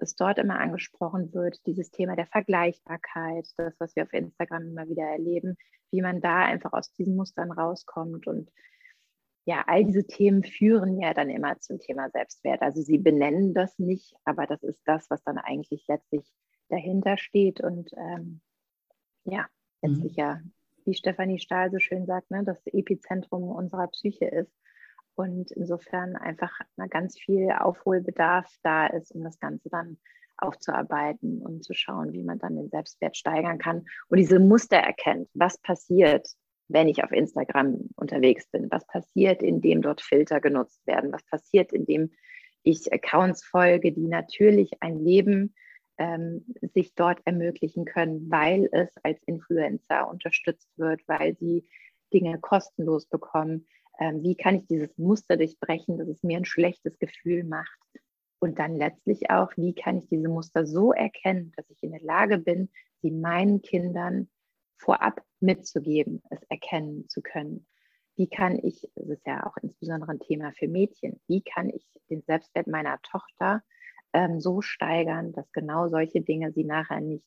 [0.00, 4.88] es dort immer angesprochen wird, dieses Thema der Vergleichbarkeit, das, was wir auf Instagram immer
[4.88, 5.56] wieder erleben,
[5.90, 8.26] wie man da einfach aus diesen Mustern rauskommt.
[8.26, 8.50] Und
[9.44, 12.62] ja, all diese Themen führen ja dann immer zum Thema Selbstwert.
[12.62, 16.24] Also sie benennen das nicht, aber das ist das, was dann eigentlich letztlich
[16.68, 18.40] dahinter steht und ähm,
[19.24, 19.46] ja,
[19.82, 20.22] letztlich mhm.
[20.22, 20.40] ja,
[20.84, 24.52] wie Stefanie Stahl so schön sagt, ne, das Epizentrum unserer Psyche ist.
[25.18, 29.98] Und insofern einfach ganz viel Aufholbedarf da ist, um das Ganze dann
[30.36, 35.28] aufzuarbeiten und zu schauen, wie man dann den Selbstwert steigern kann und diese Muster erkennt.
[35.34, 36.28] Was passiert,
[36.68, 38.70] wenn ich auf Instagram unterwegs bin?
[38.70, 41.10] Was passiert, indem dort Filter genutzt werden?
[41.10, 42.12] Was passiert, indem
[42.62, 45.52] ich Accounts folge, die natürlich ein Leben
[45.98, 51.66] ähm, sich dort ermöglichen können, weil es als Influencer unterstützt wird, weil sie
[52.12, 53.66] Dinge kostenlos bekommen,
[53.98, 57.78] ähm, wie kann ich dieses Muster durchbrechen, dass es mir ein schlechtes Gefühl macht,
[58.40, 62.02] Und dann letztlich auch, wie kann ich diese Muster so erkennen, dass ich in der
[62.02, 62.70] Lage bin,
[63.02, 64.28] sie meinen Kindern
[64.78, 67.66] vorab mitzugeben, es erkennen zu können.
[68.16, 71.86] Wie kann ich, das ist ja auch insbesondere ein Thema für Mädchen, wie kann ich
[72.10, 73.62] den Selbstwert meiner Tochter
[74.12, 77.26] ähm, so steigern, dass genau solche Dinge sie nachher nicht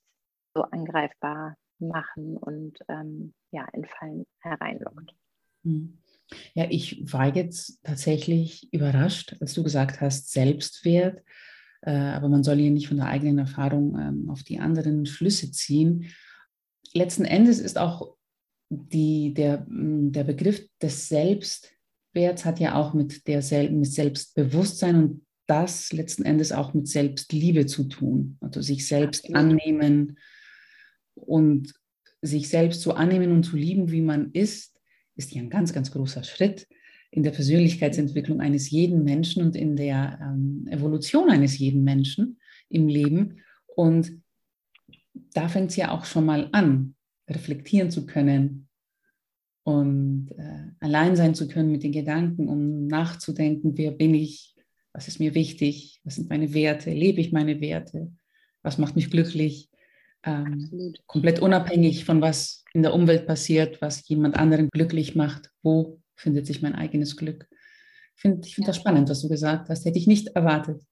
[0.54, 5.16] so angreifbar machen und ähm, ja, in Fallen hereinlockt.
[5.64, 6.01] Hm.
[6.54, 11.24] Ja, ich war jetzt tatsächlich überrascht, als du gesagt hast, Selbstwert,
[11.82, 15.52] äh, aber man soll hier nicht von der eigenen Erfahrung ähm, auf die anderen Schlüsse
[15.52, 16.08] ziehen.
[16.94, 18.16] Letzten Endes ist auch
[18.70, 23.42] die, der, hm, der Begriff des Selbstwerts hat ja auch mit, der,
[23.72, 28.38] mit Selbstbewusstsein und das letzten Endes auch mit Selbstliebe zu tun.
[28.40, 29.38] Also sich selbst Absolut.
[29.38, 30.18] annehmen
[31.16, 31.74] und
[32.22, 34.71] sich selbst so annehmen und zu lieben, wie man ist,
[35.22, 36.68] ist ja ein ganz, ganz großer Schritt
[37.12, 42.88] in der Persönlichkeitsentwicklung eines jeden Menschen und in der ähm, Evolution eines jeden Menschen im
[42.88, 43.42] Leben.
[43.76, 44.22] Und
[45.34, 46.96] da fängt es ja auch schon mal an,
[47.30, 48.68] reflektieren zu können
[49.64, 54.56] und äh, allein sein zu können mit den Gedanken, um nachzudenken, wer bin ich,
[54.94, 58.12] was ist mir wichtig, was sind meine Werte, lebe ich meine Werte,
[58.64, 59.70] was macht mich glücklich,
[60.24, 66.00] ähm, komplett unabhängig von was in der Umwelt passiert, was jemand anderen glücklich macht, wo
[66.16, 67.48] findet sich mein eigenes Glück.
[68.16, 68.70] Ich finde ich find ja.
[68.70, 70.84] das spannend, was du gesagt hast, hätte ich nicht erwartet.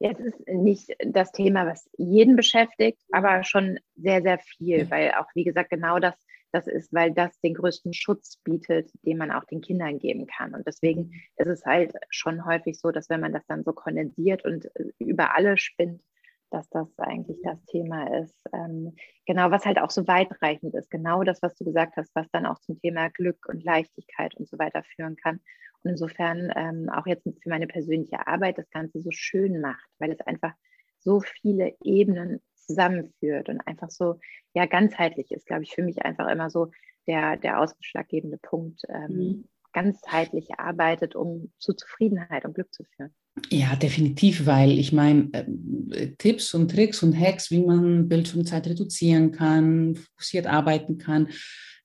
[0.00, 4.90] Ja, es ist nicht das Thema, was jeden beschäftigt, aber schon sehr, sehr viel, ja.
[4.90, 6.16] weil auch, wie gesagt, genau das
[6.52, 10.54] das ist, weil das den größten Schutz bietet, den man auch den Kindern geben kann.
[10.54, 11.20] Und deswegen mhm.
[11.36, 15.34] ist es halt schon häufig so, dass wenn man das dann so kondensiert und über
[15.36, 16.02] alle spinnt,
[16.52, 18.36] dass das eigentlich das Thema ist.
[18.52, 18.94] Ähm,
[19.26, 20.90] genau, was halt auch so weitreichend ist.
[20.90, 24.48] Genau das, was du gesagt hast, was dann auch zum Thema Glück und Leichtigkeit und
[24.48, 25.40] so weiter führen kann.
[25.82, 30.12] Und insofern ähm, auch jetzt für meine persönliche Arbeit das Ganze so schön macht, weil
[30.12, 30.52] es einfach
[30.98, 34.20] so viele Ebenen zusammenführt und einfach so
[34.54, 36.70] ja ganzheitlich ist, glaube ich, für mich einfach immer so
[37.06, 38.82] der, der ausschlaggebende Punkt.
[38.88, 39.48] Ähm, mhm.
[39.72, 43.14] ganzheitlich arbeitet, um zu Zufriedenheit und Glück zu führen.
[43.50, 49.32] Ja, definitiv, weil ich meine, äh, Tipps und Tricks und Hacks, wie man Bildschirmzeit reduzieren
[49.32, 51.28] kann, fokussiert arbeiten kann,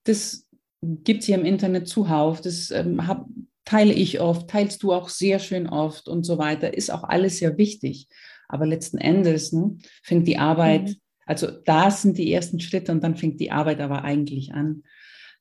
[0.04, 0.48] das
[0.82, 2.42] gibt es hier im Internet zuhauf.
[2.42, 3.28] Das ähm, hab,
[3.66, 6.74] teile ich oft, teilst du auch sehr schön oft und so weiter.
[6.74, 8.08] Ist auch alles sehr wichtig.
[8.50, 10.96] Aber letzten Endes ne, fängt die Arbeit, mhm.
[11.26, 14.84] also da sind die ersten Schritte und dann fängt die Arbeit aber eigentlich an.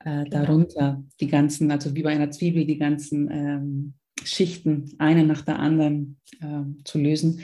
[0.01, 0.31] Äh, genau.
[0.31, 3.95] Darunter die ganzen, also wie bei einer Zwiebel, die ganzen ähm,
[4.27, 7.41] Schichten, eine nach der anderen äh, zu lösen.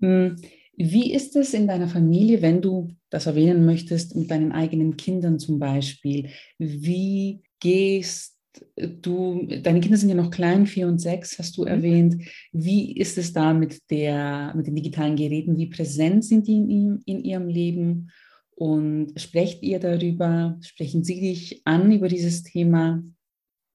[0.00, 0.36] Hm,
[0.76, 5.40] wie ist es in deiner Familie, wenn du das erwähnen möchtest, mit deinen eigenen Kindern
[5.40, 6.28] zum Beispiel?
[6.58, 8.38] Wie gehst
[8.76, 11.68] du, deine Kinder sind ja noch klein, vier und sechs, hast du mhm.
[11.68, 12.24] erwähnt.
[12.52, 15.56] Wie ist es da mit, der, mit den digitalen Geräten?
[15.56, 18.10] Wie präsent sind die in, in ihrem Leben?
[18.54, 20.58] Und sprecht ihr darüber?
[20.62, 23.02] Sprechen sie dich an über dieses Thema?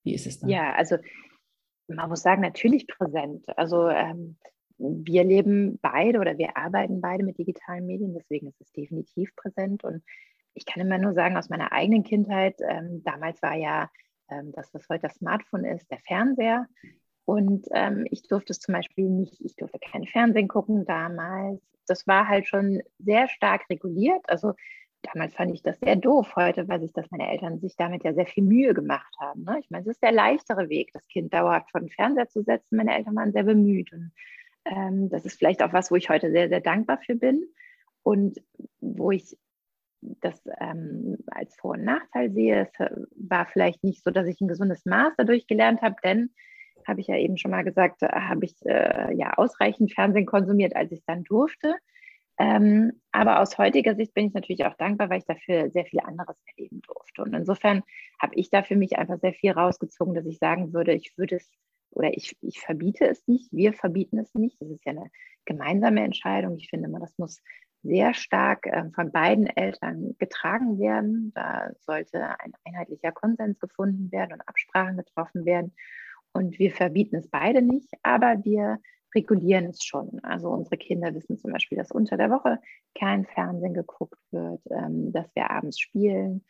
[0.03, 0.47] Wie ist es da?
[0.47, 0.97] Ja, also
[1.87, 3.45] man muss sagen, natürlich präsent.
[3.57, 4.37] Also ähm,
[4.77, 9.83] wir leben beide oder wir arbeiten beide mit digitalen Medien, deswegen ist es definitiv präsent.
[9.83, 10.03] Und
[10.53, 13.89] ich kann immer nur sagen, aus meiner eigenen Kindheit, ähm, damals war ja
[14.29, 16.67] ähm, das, was heute das Smartphone ist, der Fernseher.
[17.25, 21.61] Und ähm, ich durfte es zum Beispiel nicht, ich durfte kein Fernsehen gucken damals.
[21.87, 24.21] Das war halt schon sehr stark reguliert.
[24.27, 24.53] Also
[25.03, 26.35] damals fand ich das sehr doof.
[26.35, 29.43] Heute weiß ich, dass meine Eltern sich damit ja sehr viel Mühe gemacht haben.
[29.43, 29.59] Ne?
[29.59, 32.77] Ich meine, es ist der leichtere Weg, das Kind dauerhaft vor den Fernseher zu setzen.
[32.77, 33.91] Meine Eltern waren sehr bemüht.
[33.93, 34.11] Und
[34.65, 37.45] ähm, das ist vielleicht auch was, wo ich heute sehr, sehr dankbar für bin.
[38.03, 38.41] Und
[38.81, 39.37] wo ich
[40.21, 42.67] das ähm, als Vor- und Nachteil sehe.
[42.67, 46.31] Es war vielleicht nicht so, dass ich ein gesundes Maß dadurch gelernt habe, denn,
[46.85, 50.75] habe ich ja eben schon mal gesagt, äh, habe ich äh, ja ausreichend Fernsehen konsumiert,
[50.75, 51.75] als ich dann durfte.
[52.39, 55.99] Ähm, aber aus heutiger Sicht bin ich natürlich auch dankbar, weil ich dafür sehr viel
[55.99, 57.21] anderes erleben durfte.
[57.21, 57.83] Und insofern
[58.19, 61.35] habe ich da für mich einfach sehr viel rausgezogen, dass ich sagen würde, ich würde
[61.35, 61.49] es
[61.91, 64.59] oder ich, ich verbiete es nicht, wir verbieten es nicht.
[64.59, 65.11] Das ist ja eine
[65.45, 66.57] gemeinsame Entscheidung.
[66.57, 67.41] Ich finde das muss
[67.83, 71.33] sehr stark äh, von beiden Eltern getragen werden.
[71.35, 75.75] Da sollte ein einheitlicher Konsens gefunden werden und Absprachen getroffen werden.
[76.31, 78.79] Und wir verbieten es beide nicht, aber wir
[79.15, 80.19] regulieren es schon.
[80.23, 82.59] Also unsere Kinder wissen zum Beispiel, dass unter der Woche
[82.97, 86.43] kein Fernsehen geguckt wird, ähm, dass wir abends spielen,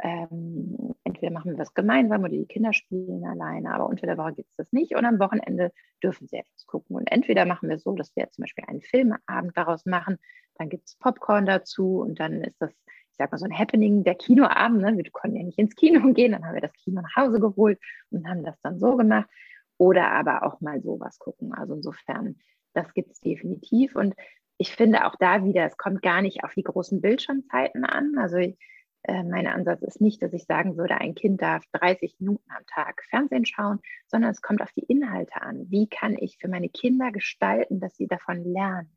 [0.00, 4.34] ähm, entweder machen wir was gemeinsam oder die Kinder spielen alleine, aber unter der Woche
[4.34, 5.72] gibt es das nicht und am Wochenende
[6.02, 6.96] dürfen sie etwas gucken.
[6.96, 10.18] Und entweder machen wir so, dass wir zum Beispiel einen Filmeabend daraus machen,
[10.56, 12.72] dann gibt es Popcorn dazu und dann ist das,
[13.10, 14.82] ich sag mal, so ein Happening, der Kinoabend.
[14.82, 14.96] Ne?
[14.96, 17.78] Wir konnten ja nicht ins Kino gehen, dann haben wir das Kino nach Hause geholt
[18.10, 19.28] und haben das dann so gemacht.
[19.78, 21.52] Oder aber auch mal sowas gucken.
[21.52, 22.36] Also insofern,
[22.72, 23.96] das gibt es definitiv.
[23.96, 24.14] Und
[24.58, 28.14] ich finde auch da wieder, es kommt gar nicht auf die großen Bildschirmzeiten an.
[28.18, 32.50] Also äh, mein Ansatz ist nicht, dass ich sagen würde, ein Kind darf 30 Minuten
[32.50, 35.66] am Tag Fernsehen schauen, sondern es kommt auf die Inhalte an.
[35.70, 38.96] Wie kann ich für meine Kinder gestalten, dass sie davon lernen?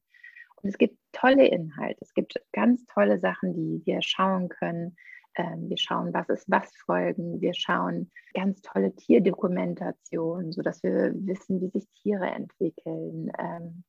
[0.55, 4.95] Und es gibt tolle Inhalte, es gibt ganz tolle Sachen, die wir schauen können.
[5.37, 7.39] Ähm, wir schauen, was ist was Folgen.
[7.39, 13.31] Wir schauen ganz tolle Tierdokumentationen, sodass wir wissen, wie sich Tiere entwickeln.
[13.39, 13.83] Ähm,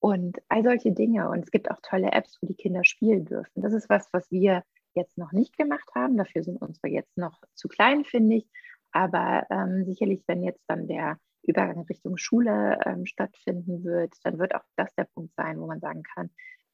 [0.00, 1.30] und all solche Dinge.
[1.30, 3.62] Und es gibt auch tolle Apps, wo die Kinder spielen dürfen.
[3.62, 6.16] Das ist was, was wir jetzt noch nicht gemacht haben.
[6.16, 8.50] Dafür sind unsere jetzt noch zu klein, finde ich.
[8.92, 14.54] Aber ähm, sicherlich, wenn jetzt dann der Übergang Richtung Schule ähm, stattfinden wird, dann wird
[14.54, 16.30] auch das der Punkt sein, wo man sagen kann,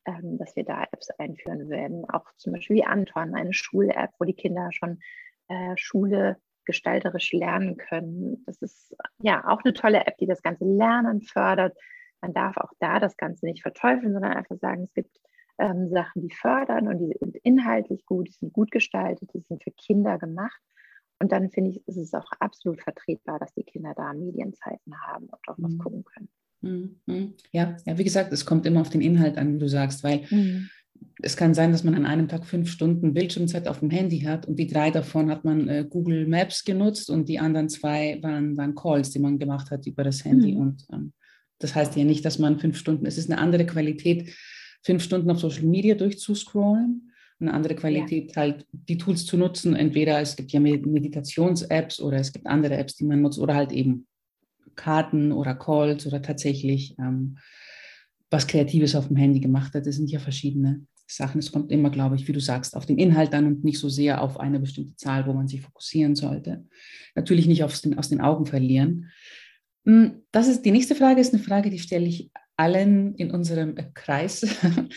[0.07, 2.09] ähm, dass wir da Apps einführen werden.
[2.09, 5.01] Auch zum Beispiel wie Anton, eine Schul-App, wo die Kinder schon
[5.49, 8.43] äh, Schule gestalterisch lernen können.
[8.47, 11.77] Das ist ja auch eine tolle App, die das ganze Lernen fördert.
[12.21, 15.21] Man darf auch da das Ganze nicht verteufeln, sondern einfach sagen, es gibt
[15.59, 19.63] ähm, Sachen, die fördern und die sind inhaltlich gut, die sind gut gestaltet, die sind
[19.63, 20.61] für Kinder gemacht.
[21.19, 25.27] Und dann finde ich, ist es auch absolut vertretbar, dass die Kinder da Medienzeiten haben
[25.27, 25.65] und auch mhm.
[25.65, 26.29] was gucken können.
[26.67, 27.35] Mhm.
[27.53, 30.23] Ja, ja, wie gesagt, es kommt immer auf den Inhalt an, wie du sagst, weil
[30.31, 30.69] mhm.
[31.23, 34.47] es kann sein, dass man an einem Tag fünf Stunden Bildschirmzeit auf dem Handy hat
[34.47, 38.57] und die drei davon hat man äh, Google Maps genutzt und die anderen zwei waren,
[38.57, 40.53] waren Calls, die man gemacht hat über das Handy.
[40.53, 40.61] Mhm.
[40.61, 41.13] Und ähm,
[41.59, 44.35] das heißt ja nicht, dass man fünf Stunden, es ist eine andere Qualität,
[44.83, 47.07] fünf Stunden auf Social Media durchzuscrollen
[47.41, 48.43] eine andere Qualität, ja.
[48.43, 49.77] halt die Tools zu nutzen.
[49.77, 53.73] Entweder es gibt ja Meditations-Apps oder es gibt andere Apps, die man nutzt oder halt
[53.73, 54.07] eben
[54.77, 57.39] Karten oder Calls oder tatsächlich ähm,
[58.31, 59.87] was Kreatives auf dem Handy gemacht hat.
[59.87, 61.39] Das sind ja verschiedene Sachen.
[61.39, 63.89] Es kommt immer, glaube ich, wie du sagst, auf den Inhalt an und nicht so
[63.89, 66.65] sehr auf eine bestimmte Zahl, wo man sich fokussieren sollte.
[67.15, 69.11] Natürlich nicht aus den, aus den Augen verlieren.
[69.85, 73.75] Hm, das ist die nächste Frage, ist eine Frage, die stelle ich allen in unserem
[73.95, 74.47] Kreis,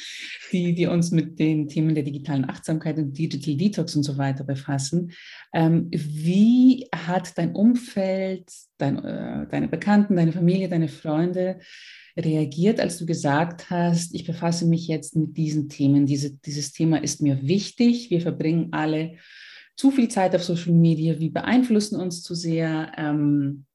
[0.51, 4.43] die, die uns mit den Themen der digitalen Achtsamkeit und Digital Detox und so weiter
[4.43, 5.11] befassen.
[5.53, 11.59] Ähm, wie hat dein Umfeld, dein, äh, deine Bekannten, deine Familie, deine Freunde
[12.17, 17.01] reagiert, als du gesagt hast, ich befasse mich jetzt mit diesen Themen, Diese, dieses Thema
[17.01, 19.15] ist mir wichtig, wir verbringen alle
[19.75, 22.91] zu viel Zeit auf Social Media, wie beeinflussen uns zu sehr?
[22.97, 23.65] Ähm,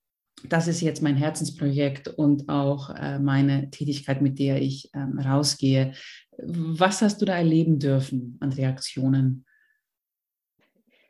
[0.49, 5.95] das ist jetzt mein Herzensprojekt und auch äh, meine Tätigkeit, mit der ich ähm, rausgehe.
[6.39, 9.47] Was hast du da erleben dürfen an Reaktionen?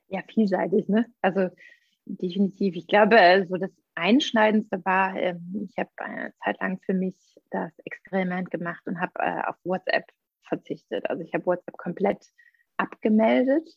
[0.08, 1.06] Ja, vielseitig, ne?
[1.20, 1.48] Also
[2.04, 2.76] definitiv.
[2.76, 7.16] Ich glaube, so das Einschneidendste war, ähm, ich habe eine Zeit lang für mich
[7.50, 10.04] das Experiment gemacht und habe äh, auf WhatsApp
[10.46, 11.08] verzichtet.
[11.10, 12.24] Also ich habe WhatsApp komplett
[12.76, 13.68] abgemeldet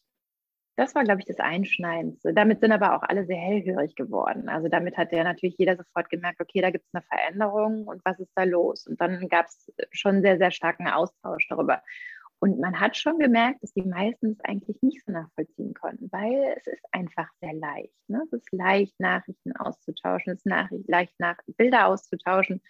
[0.78, 2.34] das war, glaube ich, das Einschneidendste.
[2.34, 4.48] Damit sind aber auch alle sehr hellhörig geworden.
[4.48, 8.06] Also damit hat ja natürlich jeder sofort gemerkt, okay, da gibt es eine Veränderung und
[8.06, 8.86] was ist da los?
[8.86, 11.82] Und dann gab es schon sehr, sehr starken Austausch darüber.
[12.40, 16.56] Und man hat schon gemerkt, dass die meisten es eigentlich nicht so nachvollziehen konnten, weil
[16.56, 17.98] es ist einfach sehr leicht.
[18.08, 18.22] Ne?
[18.26, 22.62] Es ist leicht, Nachrichten auszutauschen, es ist nach, leicht, nach, Bilder auszutauschen.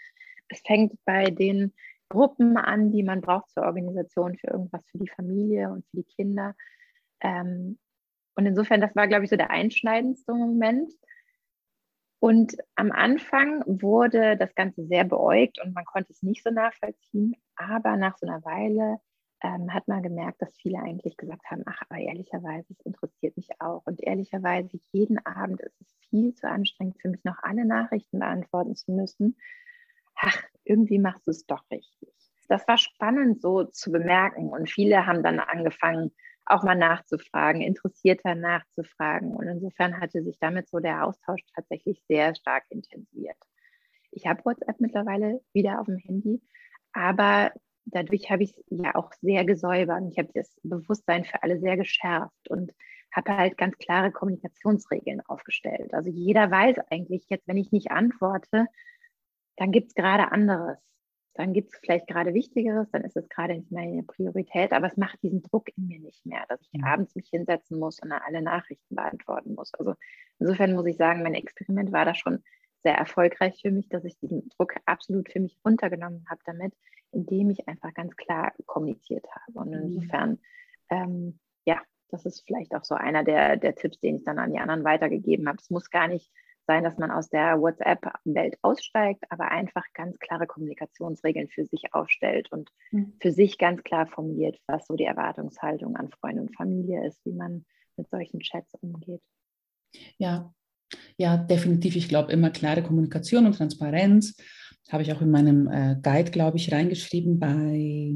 [0.47, 1.73] Es fängt bei den
[2.07, 6.15] Gruppen an, die man braucht zur Organisation für irgendwas für die Familie und für die
[6.15, 6.55] Kinder.
[7.19, 7.77] Ähm,
[8.37, 10.93] und insofern, das war, glaube ich, so der einschneidendste Moment.
[12.19, 17.35] Und am Anfang wurde das Ganze sehr beäugt und man konnte es nicht so nachvollziehen.
[17.55, 18.99] Aber nach so einer Weile
[19.41, 23.49] ähm, hat man gemerkt, dass viele eigentlich gesagt haben, ach, aber ehrlicherweise, es interessiert mich
[23.59, 23.81] auch.
[23.85, 28.75] Und ehrlicherweise, jeden Abend ist es viel zu anstrengend für mich, noch alle Nachrichten beantworten
[28.75, 29.35] zu müssen.
[30.15, 32.13] Ach, irgendwie machst du es doch richtig.
[32.49, 34.49] Das war spannend so zu bemerken.
[34.49, 36.11] Und viele haben dann angefangen,
[36.49, 39.35] auch mal nachzufragen, interessierter nachzufragen.
[39.35, 43.37] Und insofern hatte sich damit so der Austausch tatsächlich sehr stark intensiviert.
[44.11, 46.41] Ich habe WhatsApp mittlerweile wieder auf dem Handy,
[46.93, 47.51] aber
[47.85, 50.03] dadurch habe ich es ja auch sehr gesäubert.
[50.09, 52.71] Ich habe das Bewusstsein für alle sehr geschärft und
[53.13, 55.93] habe halt ganz klare Kommunikationsregeln aufgestellt.
[55.93, 58.67] Also jeder weiß eigentlich jetzt, wenn ich nicht antworte,
[59.55, 60.77] dann gibt es gerade anderes
[61.37, 64.97] dann gibt es vielleicht gerade Wichtigeres, dann ist es gerade nicht meine Priorität, aber es
[64.97, 66.83] macht diesen Druck in mir nicht mehr, dass ich mhm.
[66.83, 69.71] abends mich hinsetzen muss und alle Nachrichten beantworten muss.
[69.75, 69.93] Also
[70.39, 72.43] insofern muss ich sagen, mein Experiment war da schon
[72.83, 76.73] sehr erfolgreich für mich, dass ich diesen Druck absolut für mich runtergenommen habe damit,
[77.11, 79.59] indem ich einfach ganz klar kommuniziert habe.
[79.59, 79.83] Und mhm.
[79.83, 80.39] insofern,
[80.89, 81.79] ähm, ja,
[82.09, 84.83] das ist vielleicht auch so einer der, der Tipps, den ich dann an die anderen
[84.83, 85.59] weitergegeben habe.
[85.61, 86.31] Es muss gar nicht
[86.67, 92.51] sein, dass man aus der WhatsApp-Welt aussteigt, aber einfach ganz klare Kommunikationsregeln für sich aufstellt
[92.51, 93.13] und mhm.
[93.19, 97.33] für sich ganz klar formuliert, was so die Erwartungshaltung an Freunde und Familie ist, wie
[97.33, 97.65] man
[97.95, 99.21] mit solchen Chats umgeht.
[100.19, 100.53] Ja,
[101.17, 101.95] Ja, definitiv.
[101.95, 104.35] Ich glaube immer klare Kommunikation und Transparenz.
[104.89, 108.13] Habe ich auch in meinem äh, Guide, glaube ich, reingeschrieben bei,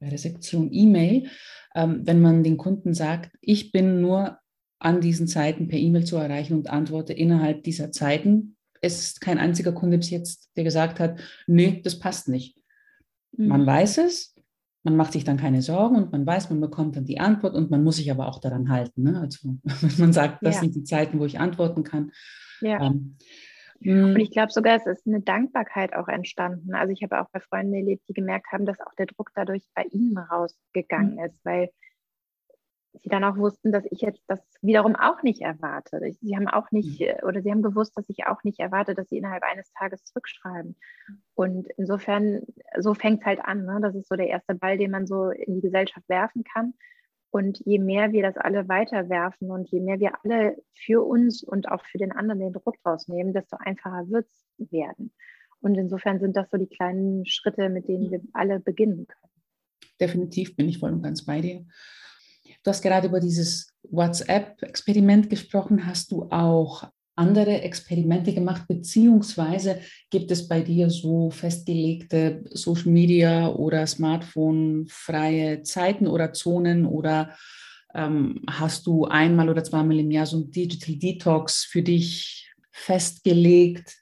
[0.00, 1.28] bei der Sektion E-Mail.
[1.74, 4.38] Ähm, wenn man den Kunden sagt, ich bin nur
[4.84, 8.56] an diesen Zeiten per E-Mail zu erreichen und antworte innerhalb dieser Zeiten.
[8.80, 12.56] Es ist kein einziger Kunde bis jetzt, der gesagt hat, nee, das passt nicht.
[13.36, 13.46] Mhm.
[13.48, 14.34] Man weiß es,
[14.82, 17.70] man macht sich dann keine Sorgen und man weiß, man bekommt dann die Antwort und
[17.70, 19.04] man muss sich aber auch daran halten.
[19.04, 19.20] Ne?
[19.20, 20.60] Also wenn man sagt, das ja.
[20.62, 22.10] sind die Zeiten, wo ich antworten kann.
[22.60, 22.80] Ja.
[22.80, 23.16] Ähm,
[23.84, 26.74] und ich glaube sogar, es ist eine Dankbarkeit auch entstanden.
[26.74, 29.64] Also ich habe auch bei Freunden erlebt, die gemerkt haben, dass auch der Druck dadurch
[29.74, 31.24] bei ihnen rausgegangen mhm.
[31.24, 31.70] ist, weil
[32.94, 36.00] sie dann auch wussten, dass ich jetzt das wiederum auch nicht erwarte.
[36.20, 37.06] Sie haben auch nicht, mhm.
[37.06, 40.04] Äh, oder sie haben gewusst, dass ich auch nicht erwarte, dass sie innerhalb eines Tages
[40.04, 40.76] zurückschreiben.
[41.34, 42.42] Und insofern,
[42.78, 43.64] so fängt es halt an.
[43.64, 43.78] Ne?
[43.80, 46.74] Das ist so der erste Ball, den man so in die Gesellschaft werfen kann.
[47.30, 51.70] Und je mehr wir das alle weiterwerfen und je mehr wir alle für uns und
[51.70, 55.12] auch für den anderen den Druck draus nehmen, desto einfacher wird es werden.
[55.60, 59.32] Und insofern sind das so die kleinen Schritte, mit denen wir alle beginnen können.
[59.98, 61.64] Definitiv bin ich voll und ganz bei dir.
[62.62, 65.86] Du hast gerade über dieses WhatsApp-Experiment gesprochen.
[65.86, 66.84] Hast du auch
[67.14, 76.06] andere Experimente gemacht, beziehungsweise gibt es bei dir so festgelegte Social Media oder Smartphone-freie Zeiten
[76.06, 77.36] oder Zonen oder
[77.94, 83.98] ähm, hast du einmal oder zweimal im Jahr so ein Digital Detox für dich festgelegt?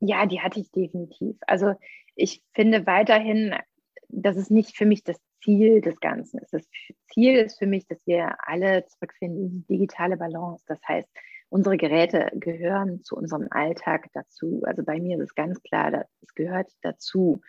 [0.00, 1.36] Ja, die hatte ich definitiv.
[1.46, 1.72] Also
[2.14, 3.54] ich finde weiterhin,
[4.08, 5.16] das ist nicht für mich das
[5.46, 6.52] Ziel des Ganzen ist.
[6.52, 6.68] Das
[7.12, 10.64] Ziel ist für mich, dass wir alle zurückfinden in die digitale Balance.
[10.66, 11.08] Das heißt,
[11.48, 14.62] unsere Geräte gehören zu unserem Alltag dazu.
[14.64, 17.40] Also bei mir ist es ganz klar, es gehört dazu.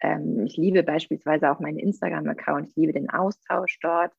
[0.00, 2.70] Ähm, ich liebe beispielsweise auch meinen Instagram-Account.
[2.70, 4.12] Ich liebe den Austausch dort.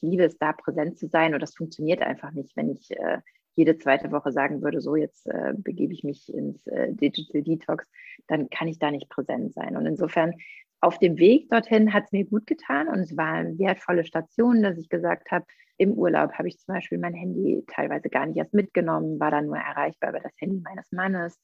[0.00, 1.34] Ich liebe es, da präsent zu sein.
[1.34, 3.18] Und das funktioniert einfach nicht, wenn ich äh,
[3.54, 7.86] jede zweite Woche sagen würde, so jetzt äh, begebe ich mich ins äh, Digital Detox,
[8.28, 9.76] dann kann ich da nicht präsent sein.
[9.76, 10.32] Und insofern
[10.80, 14.78] auf dem Weg dorthin hat es mir gut getan und es waren wertvolle Stationen, dass
[14.78, 15.44] ich gesagt habe,
[15.76, 19.46] im Urlaub habe ich zum Beispiel mein Handy teilweise gar nicht erst mitgenommen, war dann
[19.46, 21.40] nur erreichbar über das Handy meines Mannes.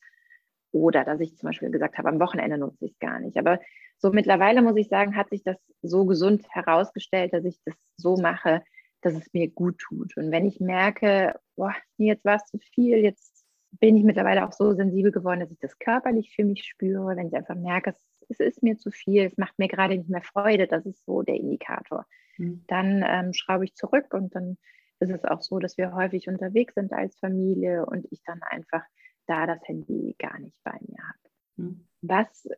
[0.73, 3.37] Oder dass ich zum Beispiel gesagt habe, am Wochenende nutze ich es gar nicht.
[3.39, 3.61] Aber
[3.99, 8.17] so mittlerweile muss ich sagen, hat sich das so gesund herausgestellt, dass ich das so
[8.17, 8.63] mache,
[9.03, 10.17] dass es mir gut tut.
[10.17, 14.53] Und wenn ich merke, boah, jetzt war es zu viel, jetzt bin ich mittlerweile auch
[14.53, 18.05] so sensibel geworden, dass ich das körperlich für mich spüre, wenn ich einfach merke, es
[18.29, 21.23] es ist mir zu viel, es macht mir gerade nicht mehr Freude, das ist so
[21.23, 22.07] der Indikator.
[22.39, 22.65] Mhm.
[22.67, 24.57] Dann ähm, schraube ich zurück und dann
[25.01, 28.83] ist es auch so, dass wir häufig unterwegs sind als Familie und ich dann einfach
[29.27, 31.19] da das Handy gar nicht bei mir habe.
[31.57, 31.87] Mhm.
[32.03, 32.49] Was,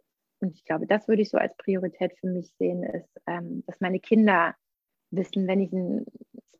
[0.40, 3.80] und ich glaube, das würde ich so als Priorität für mich sehen, ist, ähm, dass
[3.80, 4.54] meine Kinder
[5.10, 6.04] wissen, wenn ich ein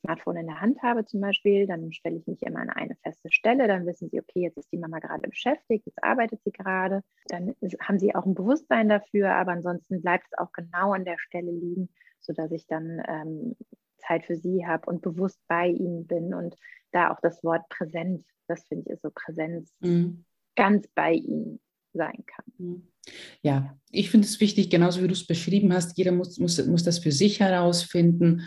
[0.01, 3.31] Smartphone in der Hand habe zum Beispiel, dann stelle ich mich immer an eine feste
[3.31, 7.03] Stelle, dann wissen sie, okay, jetzt ist die Mama gerade beschäftigt, jetzt arbeitet sie gerade,
[7.29, 11.05] dann ist, haben sie auch ein Bewusstsein dafür, aber ansonsten bleibt es auch genau an
[11.05, 11.89] der Stelle liegen,
[12.21, 13.57] sodass ich dann ähm,
[13.99, 16.57] Zeit für sie habe und bewusst bei ihnen bin und
[16.93, 20.25] da auch das Wort präsent, das finde ich ist so Präsenz, mhm.
[20.55, 21.61] ganz bei ihnen
[21.93, 22.45] sein kann.
[22.59, 22.89] Mhm.
[23.43, 26.83] Ja, ich finde es wichtig, genauso wie du es beschrieben hast, jeder muss, muss, muss
[26.83, 28.43] das für sich herausfinden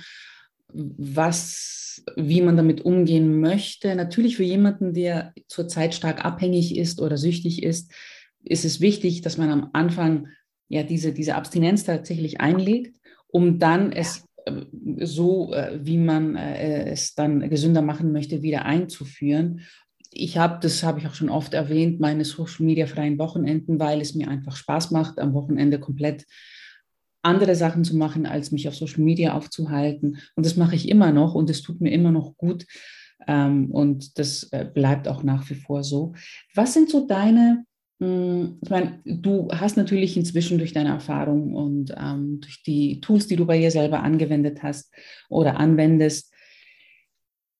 [0.74, 3.95] was, wie man damit umgehen möchte.
[3.95, 7.91] Natürlich für jemanden, der zurzeit stark abhängig ist oder süchtig ist,
[8.43, 10.28] ist es wichtig, dass man am Anfang
[10.67, 12.97] ja diese, diese Abstinenz tatsächlich einlegt,
[13.28, 18.65] um dann es äh, so, äh, wie man äh, es dann gesünder machen möchte, wieder
[18.65, 19.61] einzuführen.
[20.11, 24.01] Ich habe, das habe ich auch schon oft erwähnt, meine Social Media freien Wochenenden, weil
[24.01, 26.26] es mir einfach Spaß macht, am Wochenende komplett
[27.22, 30.17] andere Sachen zu machen, als mich auf Social Media aufzuhalten.
[30.36, 32.65] Und das mache ich immer noch und es tut mir immer noch gut.
[33.28, 36.13] Ähm, und das äh, bleibt auch nach wie vor so.
[36.55, 37.65] Was sind so deine,
[37.99, 43.28] hm, ich meine, du hast natürlich inzwischen durch deine Erfahrung und ähm, durch die Tools,
[43.28, 44.93] die du bei dir selber angewendet hast
[45.30, 46.34] oder anwendest,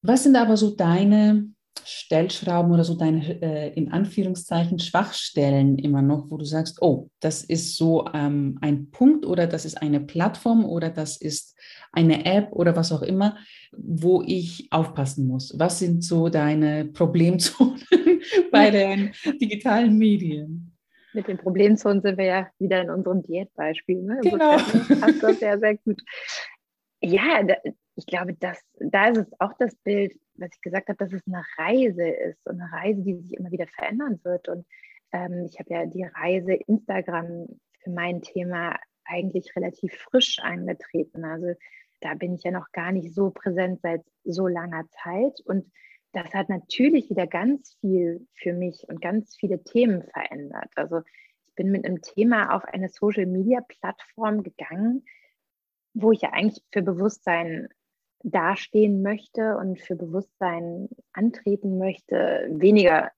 [0.02, 1.50] was sind aber so deine
[1.90, 7.44] Stellschrauben oder so deine äh, in Anführungszeichen Schwachstellen immer noch, wo du sagst, oh, das
[7.44, 11.58] ist so ähm, ein Punkt oder das ist eine Plattform oder das ist
[11.92, 13.38] eine App oder was auch immer,
[13.72, 15.58] wo ich aufpassen muss?
[15.58, 17.82] Was sind so deine Problemzonen
[18.52, 19.12] bei den
[19.42, 20.76] digitalen Medien?
[21.14, 24.04] Mit den Problemzonen sind wir ja wieder in unserem Diätbeispiel.
[24.04, 24.20] Ne?
[24.22, 24.58] Genau.
[24.58, 26.02] Passt das sehr, sehr gut.
[27.02, 27.42] Ja,
[27.96, 31.26] ich glaube, dass, da ist es auch das Bild, was ich gesagt habe, dass es
[31.28, 34.48] eine Reise ist und eine Reise, die sich immer wieder verändern wird.
[34.48, 34.66] Und
[35.12, 37.48] ähm, ich habe ja die Reise Instagram
[37.80, 41.26] für mein Thema eigentlich relativ frisch angetreten.
[41.26, 41.54] Also
[42.02, 45.40] da bin ich ja noch gar nicht so präsent seit so langer Zeit.
[45.46, 45.72] Und
[46.14, 50.72] das hat natürlich wieder ganz viel für mich und ganz viele Themen verändert.
[50.76, 51.02] Also
[51.48, 55.06] ich bin mit einem Thema auf eine Social-Media-Plattform gegangen,
[55.94, 57.68] wo ich ja eigentlich für Bewusstsein
[58.24, 63.12] dastehen möchte und für Bewusstsein antreten möchte, weniger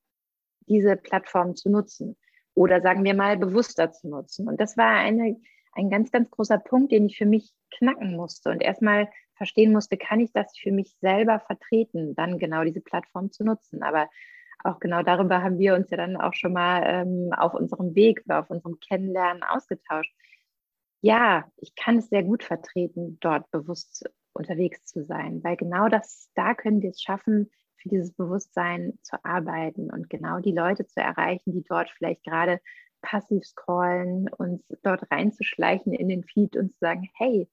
[0.68, 2.18] diese Plattform zu nutzen
[2.54, 4.48] oder sagen wir mal bewusster zu nutzen.
[4.48, 5.40] Und das war eine,
[5.74, 9.98] ein ganz, ganz großer Punkt, den ich für mich knacken musste und erstmal verstehen musste,
[9.98, 13.82] kann ich das für mich selber vertreten, dann genau diese Plattform zu nutzen.
[13.82, 14.08] Aber
[14.64, 18.22] auch genau darüber haben wir uns ja dann auch schon mal ähm, auf unserem Weg
[18.26, 20.14] oder auf unserem Kennenlernen ausgetauscht.
[21.02, 26.30] Ja, ich kann es sehr gut vertreten, dort bewusst unterwegs zu sein, weil genau das,
[26.36, 31.00] da können wir es schaffen, für dieses Bewusstsein zu arbeiten und genau die Leute zu
[31.00, 32.60] erreichen, die dort vielleicht gerade
[33.02, 37.50] passiv scrollen, uns dort reinzuschleichen in den Feed und zu sagen, hey,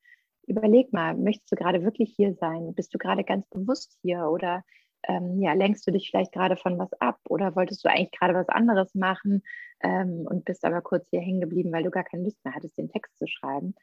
[0.47, 2.74] überleg mal, möchtest du gerade wirklich hier sein?
[2.74, 4.64] Bist du gerade ganz bewusst hier oder
[5.05, 8.35] ähm, ja, lenkst du dich vielleicht gerade von was ab oder wolltest du eigentlich gerade
[8.35, 9.43] was anderes machen
[9.81, 12.76] ähm, und bist aber kurz hier hängen geblieben, weil du gar keine Lust mehr hattest,
[12.76, 13.74] den Text zu schreiben?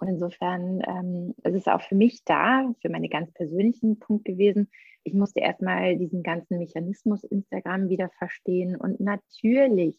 [0.00, 4.70] Und insofern ähm, ist es auch für mich da, für meine ganz persönlichen Punkt gewesen.
[5.04, 8.76] Ich musste erstmal diesen ganzen Mechanismus Instagram wieder verstehen.
[8.76, 9.96] Und natürlich,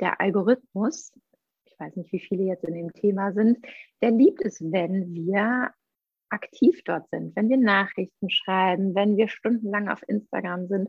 [0.00, 1.12] der Algorithmus,
[1.64, 3.58] ich weiß nicht, wie viele jetzt in dem Thema sind,
[4.02, 5.72] der liebt es, wenn wir
[6.28, 10.88] aktiv dort sind, wenn wir Nachrichten schreiben, wenn wir stundenlang auf Instagram sind.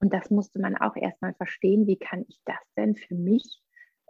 [0.00, 3.60] Und das musste man auch erstmal verstehen, wie kann ich das denn für mich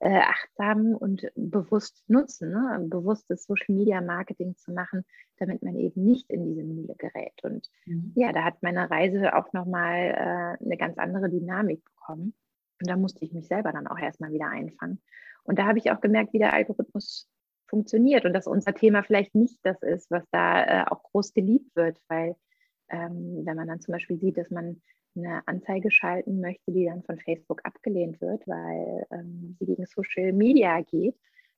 [0.00, 2.86] äh, achtsam und bewusst nutzen, ne?
[2.88, 5.04] bewusstes Social Media Marketing zu machen,
[5.36, 7.34] damit man eben nicht in diese Mühle gerät.
[7.42, 8.12] Und mhm.
[8.16, 12.34] ja, da hat meine Reise auch nochmal äh, eine ganz andere Dynamik bekommen.
[12.80, 15.02] Und da musste ich mich selber dann auch erstmal wieder einfangen.
[15.44, 17.28] Und da habe ich auch gemerkt, wie der Algorithmus
[17.68, 21.76] funktioniert und dass unser Thema vielleicht nicht das ist, was da äh, auch groß geliebt
[21.76, 22.36] wird, weil
[22.90, 24.80] ähm, wenn man dann zum Beispiel sieht, dass man
[25.16, 30.32] eine Anzeige schalten möchte, die dann von Facebook abgelehnt wird, weil ähm, sie gegen Social
[30.32, 31.16] Media geht,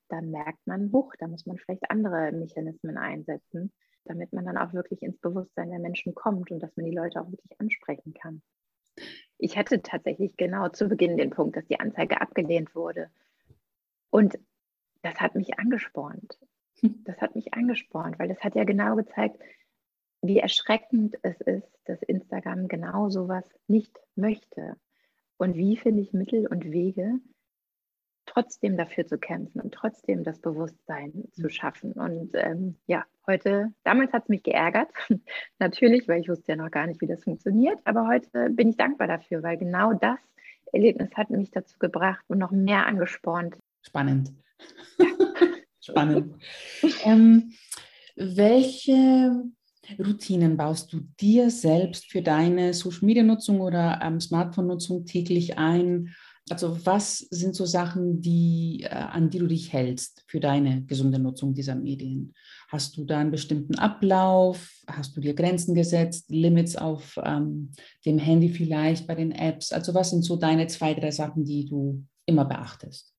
[0.09, 3.73] dann merkt man, huch, da muss man vielleicht andere Mechanismen einsetzen,
[4.05, 7.21] damit man dann auch wirklich ins Bewusstsein der Menschen kommt und dass man die Leute
[7.21, 8.43] auch wirklich ansprechen kann.
[9.39, 13.11] Ich hatte tatsächlich genau zu Beginn den Punkt, dass die Anzeige abgelehnt wurde.
[14.11, 14.39] Und
[15.03, 16.39] das hat mich angespornt.
[17.05, 19.39] Das hat mich angespornt, weil das hat ja genau gezeigt,
[20.23, 24.77] wie erschreckend es ist, dass Instagram genau sowas nicht möchte.
[25.37, 27.19] Und wie finde ich Mittel und Wege,
[28.27, 31.93] trotzdem dafür zu kämpfen und trotzdem das Bewusstsein zu schaffen.
[31.93, 34.89] Und ähm, ja, heute, damals hat es mich geärgert,
[35.59, 38.77] natürlich, weil ich wusste ja noch gar nicht, wie das funktioniert, aber heute bin ich
[38.77, 40.19] dankbar dafür, weil genau das
[40.73, 43.59] Erlebnis hat mich dazu gebracht und noch mehr angespornt.
[43.83, 44.33] Spannend.
[45.81, 46.37] Spannend.
[47.05, 47.53] ähm,
[48.15, 49.43] welche
[49.99, 56.15] Routinen baust du dir selbst für deine Social-Media-Nutzung oder ähm, Smartphone-Nutzung täglich ein?
[56.51, 61.19] Also was sind so Sachen, die, äh, an die du dich hältst für deine gesunde
[61.19, 62.35] Nutzung dieser Medien?
[62.69, 64.71] Hast du da einen bestimmten Ablauf?
[64.87, 67.71] Hast du dir Grenzen gesetzt, Limits auf ähm,
[68.05, 69.73] dem Handy vielleicht bei den Apps?
[69.73, 73.15] Also was sind so deine zwei, drei Sachen, die du immer beachtest?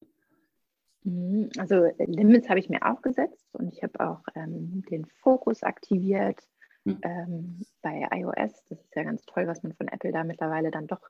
[1.03, 5.63] Mhm, also Limits habe ich mir auch gesetzt und ich habe auch ähm, den Fokus
[5.63, 6.39] aktiviert
[6.85, 6.99] hm.
[7.03, 8.63] ähm, bei iOS.
[8.69, 11.01] Das ist ja ganz toll, was man von Apple da mittlerweile dann doch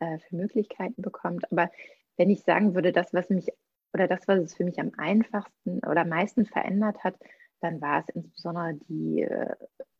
[0.00, 1.50] äh, für Möglichkeiten bekommt.
[1.52, 1.70] Aber
[2.16, 3.48] wenn ich sagen würde, das, was mich
[3.92, 7.16] oder das, was es für mich am einfachsten oder am meisten verändert hat,
[7.60, 9.54] dann war es insbesondere die äh,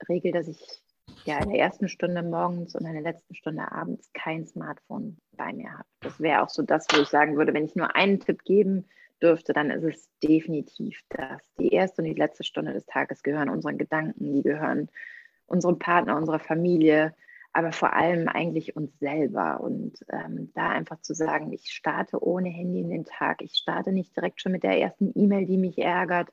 [0.09, 0.83] Regel, dass ich
[1.25, 5.53] ja in der ersten Stunde morgens und in der letzten Stunde abends kein Smartphone bei
[5.53, 5.85] mir habe.
[6.01, 8.87] Das wäre auch so das, wo ich sagen würde, wenn ich nur einen Tipp geben
[9.21, 11.43] dürfte, dann ist es definitiv das.
[11.59, 14.89] Die erste und die letzte Stunde des Tages gehören unseren Gedanken, die gehören
[15.51, 17.15] unserem Partner, unserer Familie,
[17.53, 19.61] aber vor allem eigentlich uns selber.
[19.61, 23.93] Und ähm, da einfach zu sagen, ich starte ohne Handy in den Tag, ich starte
[23.93, 26.31] nicht direkt schon mit der ersten E-Mail, die mich ärgert,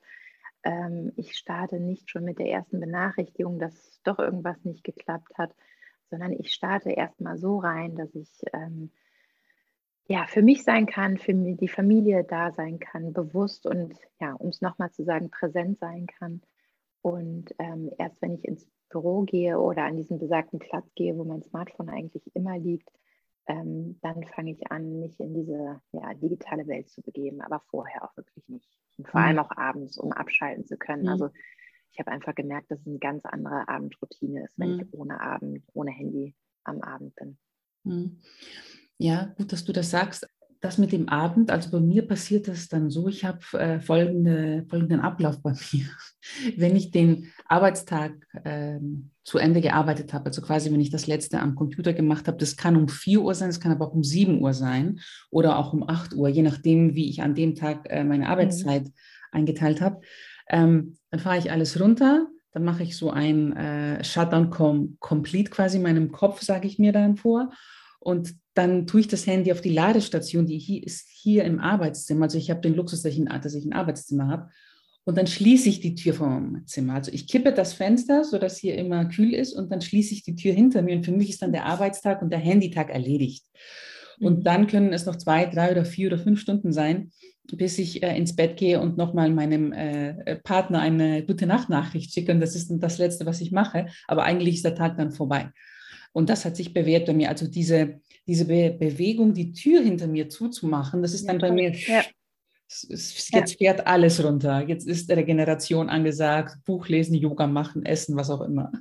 [0.63, 5.55] ähm, ich starte nicht schon mit der ersten Benachrichtigung, dass doch irgendwas nicht geklappt hat,
[6.09, 8.91] sondern ich starte erstmal so rein, dass ich ähm,
[10.07, 14.49] ja, für mich sein kann, für die Familie da sein kann, bewusst und ja, um
[14.49, 16.41] es nochmal zu sagen, präsent sein kann.
[17.07, 21.23] Und ähm, erst wenn ich ins Büro gehe oder an diesen besagten Platz gehe, wo
[21.23, 22.89] mein Smartphone eigentlich immer liegt,
[23.47, 28.03] ähm, dann fange ich an, mich in diese ja, digitale Welt zu begeben, aber vorher
[28.03, 28.69] auch wirklich nicht.
[28.97, 29.27] Und vor mhm.
[29.27, 31.03] allem auch abends, um abschalten zu können.
[31.03, 31.09] Mhm.
[31.09, 31.29] Also
[31.93, 34.81] ich habe einfach gemerkt, dass es eine ganz andere Abendroutine ist, wenn mhm.
[34.81, 36.35] ich ohne Abend, ohne Handy
[36.65, 37.37] am Abend bin.
[37.83, 38.21] Mhm.
[38.97, 40.27] Ja, gut, dass du das sagst.
[40.61, 44.65] Das mit dem Abend, also bei mir passiert das dann so, ich habe äh, folgende,
[44.69, 45.85] folgenden Ablauf bei mir.
[46.55, 48.79] Wenn ich den Arbeitstag äh,
[49.23, 52.57] zu Ende gearbeitet habe, also quasi wenn ich das letzte am Computer gemacht habe, das
[52.57, 54.99] kann um 4 Uhr sein, es kann aber auch um 7 Uhr sein
[55.29, 58.31] oder auch um 8 Uhr, je nachdem, wie ich an dem Tag äh, meine mhm.
[58.31, 58.93] Arbeitszeit mhm.
[59.31, 60.01] eingeteilt habe.
[60.49, 65.51] Ähm, dann fahre ich alles runter, dann mache ich so ein äh, Shutdown com Complete
[65.51, 67.51] quasi in meinem Kopf, sage ich mir dann vor.
[67.99, 72.23] Und dann tue ich das Handy auf die Ladestation, die hier ist hier im Arbeitszimmer.
[72.23, 74.49] Also ich habe den Luxus, dass ich, ein, dass ich ein Arbeitszimmer habe.
[75.05, 76.95] Und dann schließe ich die Tür vom Zimmer.
[76.95, 80.35] Also ich kippe das Fenster, sodass hier immer kühl ist und dann schließe ich die
[80.35, 80.97] Tür hinter mir.
[80.97, 83.45] Und für mich ist dann der Arbeitstag und der Handytag erledigt.
[84.19, 84.43] Und mhm.
[84.43, 87.11] dann können es noch zwei, drei oder vier oder fünf Stunden sein,
[87.53, 92.33] bis ich äh, ins Bett gehe und nochmal meinem äh, Partner eine gute Nacht-Nachricht schicke.
[92.33, 93.85] Und das ist das Letzte, was ich mache.
[94.07, 95.51] Aber eigentlich ist der Tag dann vorbei.
[96.11, 97.29] Und das hat sich bewährt bei mir.
[97.29, 101.71] Also diese, diese Be Bewegung, die Tür hinter mir zuzumachen, das ist dann bei mir,
[101.71, 102.03] ja.
[102.67, 104.67] jetzt fährt alles runter.
[104.67, 108.71] Jetzt ist Regeneration angesagt, Buch lesen, Yoga machen, essen, was auch immer.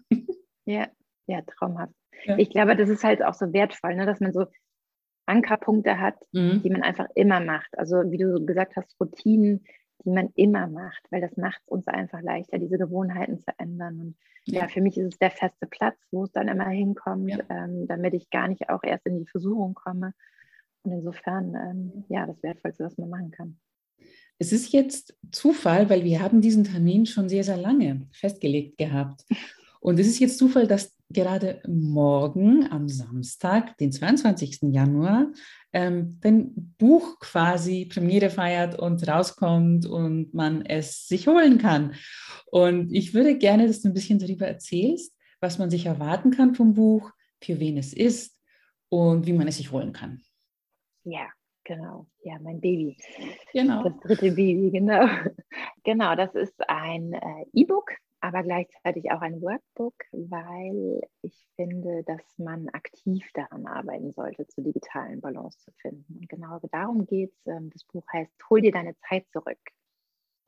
[0.68, 0.88] Ja,
[1.28, 1.92] ja, traumhaft.
[2.24, 2.36] Ja.
[2.38, 4.46] Ich glaube, das ist halt auch so wertvoll, ne, dass man so
[5.26, 6.62] Ankerpunkte hat, mhm.
[6.62, 7.76] die man einfach immer macht.
[7.78, 9.64] Also wie du gesagt hast, Routinen,
[10.04, 14.00] die man immer macht, weil das macht es uns einfach leichter, diese Gewohnheiten zu ändern.
[14.00, 14.62] Und ja.
[14.62, 17.38] ja, für mich ist es der feste Platz, wo es dann immer hinkommt, ja.
[17.48, 20.12] ähm, damit ich gar nicht auch erst in die Versuchung komme.
[20.82, 23.58] Und insofern, ähm, ja, das Wertvollste, was man machen kann.
[24.38, 29.24] Es ist jetzt Zufall, weil wir haben diesen Termin schon sehr, sehr lange festgelegt gehabt.
[29.80, 34.72] Und es ist jetzt Zufall, dass gerade morgen am Samstag, den 22.
[34.72, 35.32] Januar,
[35.72, 41.94] ähm, dein Buch quasi Premiere feiert und rauskommt und man es sich holen kann.
[42.46, 46.54] Und ich würde gerne, dass du ein bisschen darüber erzählst, was man sich erwarten kann
[46.54, 48.38] vom Buch, für wen es ist
[48.88, 50.22] und wie man es sich holen kann.
[51.04, 51.28] Ja,
[51.62, 52.06] genau.
[52.24, 52.96] Ja, mein Baby.
[53.52, 53.84] Genau.
[53.84, 55.06] Das dritte Baby, genau.
[55.84, 62.38] Genau, das ist ein äh, E-Book aber gleichzeitig auch ein Workbook, weil ich finde, dass
[62.38, 66.18] man aktiv daran arbeiten sollte, zur digitalen Balance zu finden.
[66.18, 67.46] Und genau darum geht es.
[67.46, 69.58] Ähm, das Buch heißt, hol dir deine Zeit zurück.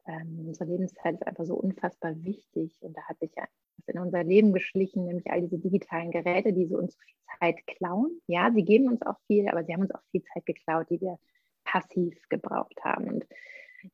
[0.07, 3.47] Ähm, unsere Lebenszeit ist einfach so unfassbar wichtig und da hat sich ja
[3.87, 8.21] in unser Leben geschlichen, nämlich all diese digitalen Geräte, die so uns viel Zeit klauen.
[8.27, 11.01] Ja, sie geben uns auch viel, aber sie haben uns auch viel Zeit geklaut, die
[11.01, 11.19] wir
[11.65, 13.09] passiv gebraucht haben.
[13.09, 13.27] Und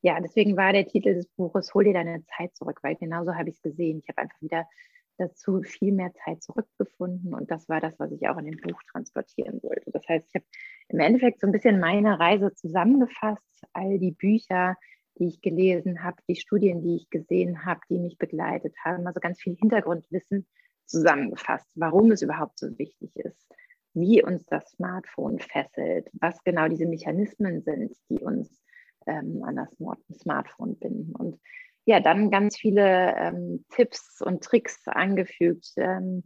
[0.01, 3.49] ja, deswegen war der Titel des Buches Hol dir deine Zeit zurück, weil genauso habe
[3.49, 3.99] ich es gesehen.
[3.99, 4.67] Ich habe einfach wieder
[5.17, 8.81] dazu viel mehr Zeit zurückgefunden und das war das, was ich auch in dem Buch
[8.91, 9.91] transportieren wollte.
[9.91, 10.45] Das heißt, ich habe
[10.89, 14.75] im Endeffekt so ein bisschen meine Reise zusammengefasst, all die Bücher,
[15.17, 19.19] die ich gelesen habe, die Studien, die ich gesehen habe, die mich begleitet haben, also
[19.19, 20.45] ganz viel Hintergrundwissen
[20.85, 23.47] zusammengefasst, warum es überhaupt so wichtig ist,
[23.93, 28.61] wie uns das Smartphone fesselt, was genau diese Mechanismen sind, die uns
[29.05, 29.69] ähm, an das
[30.19, 31.15] Smartphone binden.
[31.15, 31.39] Und
[31.85, 36.23] ja, dann ganz viele ähm, Tipps und Tricks angefügt, ähm,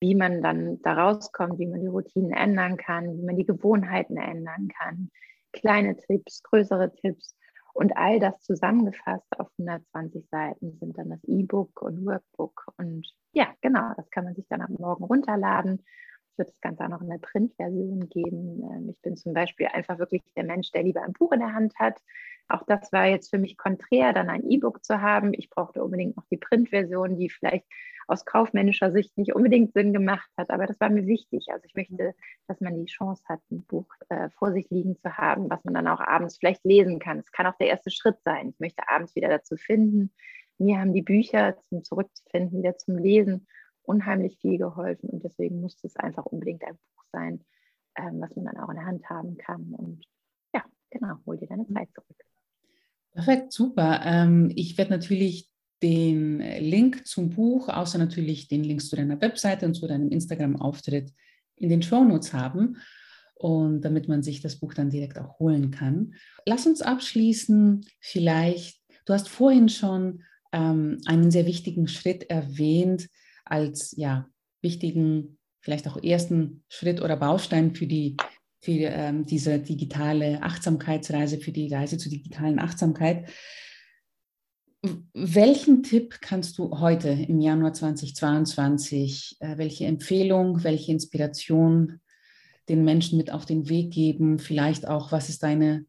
[0.00, 4.16] wie man dann da rauskommt, wie man die Routinen ändern kann, wie man die Gewohnheiten
[4.16, 5.10] ändern kann.
[5.52, 7.36] Kleine Tipps, größere Tipps.
[7.74, 12.66] Und all das zusammengefasst auf 120 Seiten sind dann das E-Book und Workbook.
[12.76, 15.84] Und ja, genau, das kann man sich dann ab morgen runterladen
[16.38, 18.62] wird das Ganze auch noch in der Printversion geben.
[18.62, 21.54] Ähm, ich bin zum Beispiel einfach wirklich der Mensch, der lieber ein Buch in der
[21.54, 22.00] Hand hat.
[22.48, 25.32] Auch das war jetzt für mich konträr, dann ein E-Book zu haben.
[25.32, 27.66] Ich brauchte unbedingt noch die Printversion, die vielleicht
[28.06, 31.46] aus kaufmännischer Sicht nicht unbedingt Sinn gemacht hat, aber das war mir wichtig.
[31.50, 32.14] Also ich möchte,
[32.46, 35.74] dass man die Chance hat, ein Buch äh, vor sich liegen zu haben, was man
[35.74, 37.18] dann auch abends vielleicht lesen kann.
[37.18, 38.50] Es kann auch der erste Schritt sein.
[38.50, 40.12] Ich möchte abends wieder dazu finden.
[40.58, 43.46] Mir haben die Bücher zum Zurückzufinden, wieder zum Lesen
[43.84, 47.44] unheimlich viel geholfen und deswegen musste es einfach unbedingt ein Buch sein,
[47.96, 49.74] ähm, was man dann auch in der Hand haben kann.
[49.74, 50.04] Und
[50.54, 52.24] ja, genau, hol dir deine Zeit zurück.
[53.12, 54.00] Perfekt, super.
[54.04, 55.48] Ähm, ich werde natürlich
[55.82, 61.12] den Link zum Buch, außer natürlich den Links zu deiner Webseite und zu deinem Instagram-Auftritt
[61.56, 62.78] in den Shownotes haben.
[63.34, 66.14] Und damit man sich das Buch dann direkt auch holen kann.
[66.46, 70.22] Lass uns abschließen, vielleicht, du hast vorhin schon
[70.52, 73.08] ähm, einen sehr wichtigen Schritt erwähnt,
[73.44, 74.28] als ja,
[74.62, 78.16] wichtigen, vielleicht auch ersten Schritt oder Baustein für die
[78.64, 83.28] für ähm, diese digitale Achtsamkeitsreise, für die Reise zur digitalen Achtsamkeit.
[85.12, 92.00] Welchen Tipp kannst du heute im Januar 2022, äh, welche Empfehlung, welche Inspiration
[92.70, 94.38] den Menschen mit auf den Weg geben?
[94.38, 95.84] Vielleicht auch, was ist deine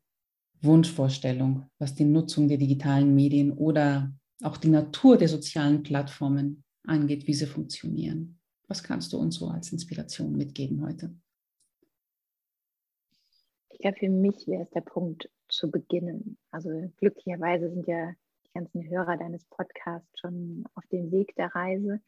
[0.62, 7.28] Wunschvorstellung, was die Nutzung der digitalen Medien oder auch die Natur der sozialen Plattformen angeht,
[7.28, 8.40] wie sie funktionieren.
[8.68, 11.14] Was kannst du uns so als Inspiration mitgeben heute?
[13.70, 16.38] Ich glaube, für mich wäre es der Punkt zu beginnen.
[16.50, 18.14] Also glücklicherweise sind ja
[18.48, 22.02] die ganzen Hörer deines Podcasts schon auf dem Weg der Reise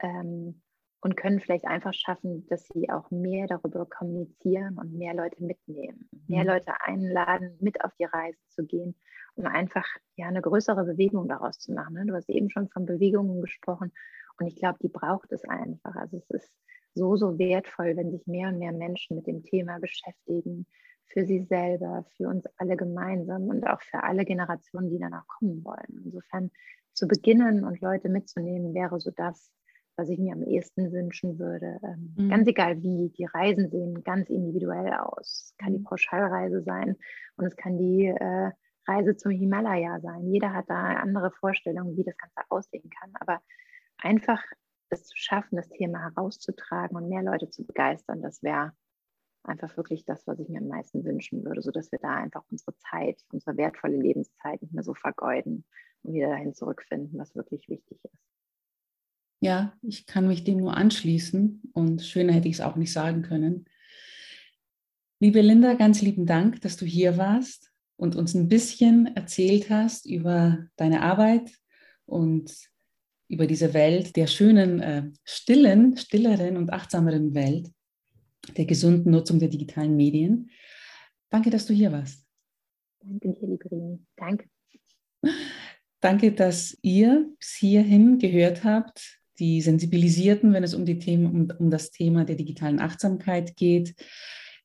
[0.00, 0.60] ähm,
[1.02, 6.08] und können vielleicht einfach schaffen, dass sie auch mehr darüber kommunizieren und mehr Leute mitnehmen,
[6.26, 6.50] mehr mhm.
[6.50, 8.94] Leute einladen, mit auf die Reise zu gehen,
[9.34, 11.94] um einfach ja eine größere Bewegung daraus zu machen.
[11.94, 12.06] Ne?
[12.06, 13.92] Du hast eben schon von Bewegungen gesprochen
[14.40, 15.94] und ich glaube, die braucht es einfach.
[15.94, 16.52] Also es ist
[16.94, 20.66] so, so wertvoll, wenn sich mehr und mehr Menschen mit dem Thema beschäftigen,
[21.06, 25.64] für sie selber, für uns alle gemeinsam und auch für alle Generationen, die danach kommen
[25.64, 26.02] wollen.
[26.04, 26.50] Insofern
[26.92, 29.50] zu beginnen und Leute mitzunehmen, wäre so das,
[29.96, 31.78] was ich mir am ehesten wünschen würde.
[31.82, 32.30] Ähm, mhm.
[32.30, 35.50] Ganz egal wie, die Reisen sehen ganz individuell aus.
[35.50, 35.84] Es kann die mhm.
[35.84, 36.96] Pauschalreise sein
[37.36, 38.50] und es kann die äh,
[38.86, 40.26] Reise zum Himalaya sein.
[40.26, 43.10] Jeder hat da andere Vorstellungen, wie das Ganze aussehen kann.
[43.20, 43.40] Aber
[44.02, 44.42] einfach
[44.90, 48.72] es zu schaffen, das Thema herauszutragen und mehr Leute zu begeistern, das wäre
[49.42, 52.76] einfach wirklich das, was ich mir am meisten wünschen würde, sodass wir da einfach unsere
[52.76, 55.64] Zeit, unsere wertvolle Lebenszeit nicht mehr so vergeuden
[56.02, 58.18] und wieder dahin zurückfinden, was wirklich wichtig ist.
[59.42, 63.22] Ja, ich kann mich dem nur anschließen und schöner hätte ich es auch nicht sagen
[63.22, 63.64] können.
[65.18, 70.04] Liebe Linda, ganz lieben Dank, dass du hier warst und uns ein bisschen erzählt hast
[70.04, 71.50] über deine Arbeit
[72.04, 72.69] und
[73.30, 77.70] über diese Welt der schönen, äh, stillen, stilleren und achtsameren Welt
[78.56, 80.50] der gesunden Nutzung der digitalen Medien.
[81.30, 82.26] Danke, dass du hier warst.
[83.00, 83.98] Danke dir, liebe Rini.
[84.16, 84.48] Danke.
[86.00, 91.52] Danke, dass ihr bis hierhin gehört habt, die Sensibilisierten, wenn es um, die Themen, um,
[91.58, 93.94] um das Thema der digitalen Achtsamkeit geht.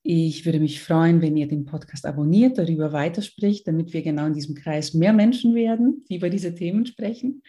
[0.08, 4.36] Ich würde mich freuen, wenn ihr den Podcast abonniert, darüber weiterspricht, damit wir genau in
[4.36, 7.42] diesem Kreis mehr Menschen werden, die über diese Themen sprechen.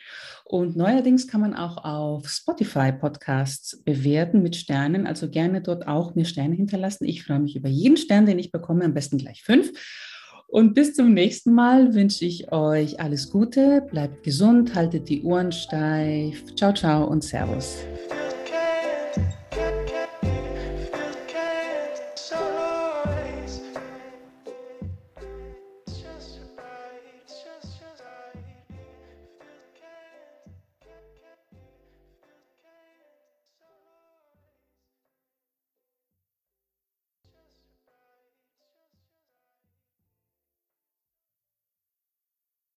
[0.47, 6.15] Und neuerdings kann man auch auf Spotify Podcasts bewerten mit Sternen, also gerne dort auch
[6.15, 7.05] mir Sterne hinterlassen.
[7.05, 9.71] Ich freue mich über jeden Stern, den ich bekomme, am besten gleich fünf.
[10.47, 15.53] Und bis zum nächsten Mal wünsche ich euch alles Gute, bleibt gesund, haltet die Ohren
[15.53, 16.43] steif.
[16.55, 17.81] Ciao, ciao und Servus.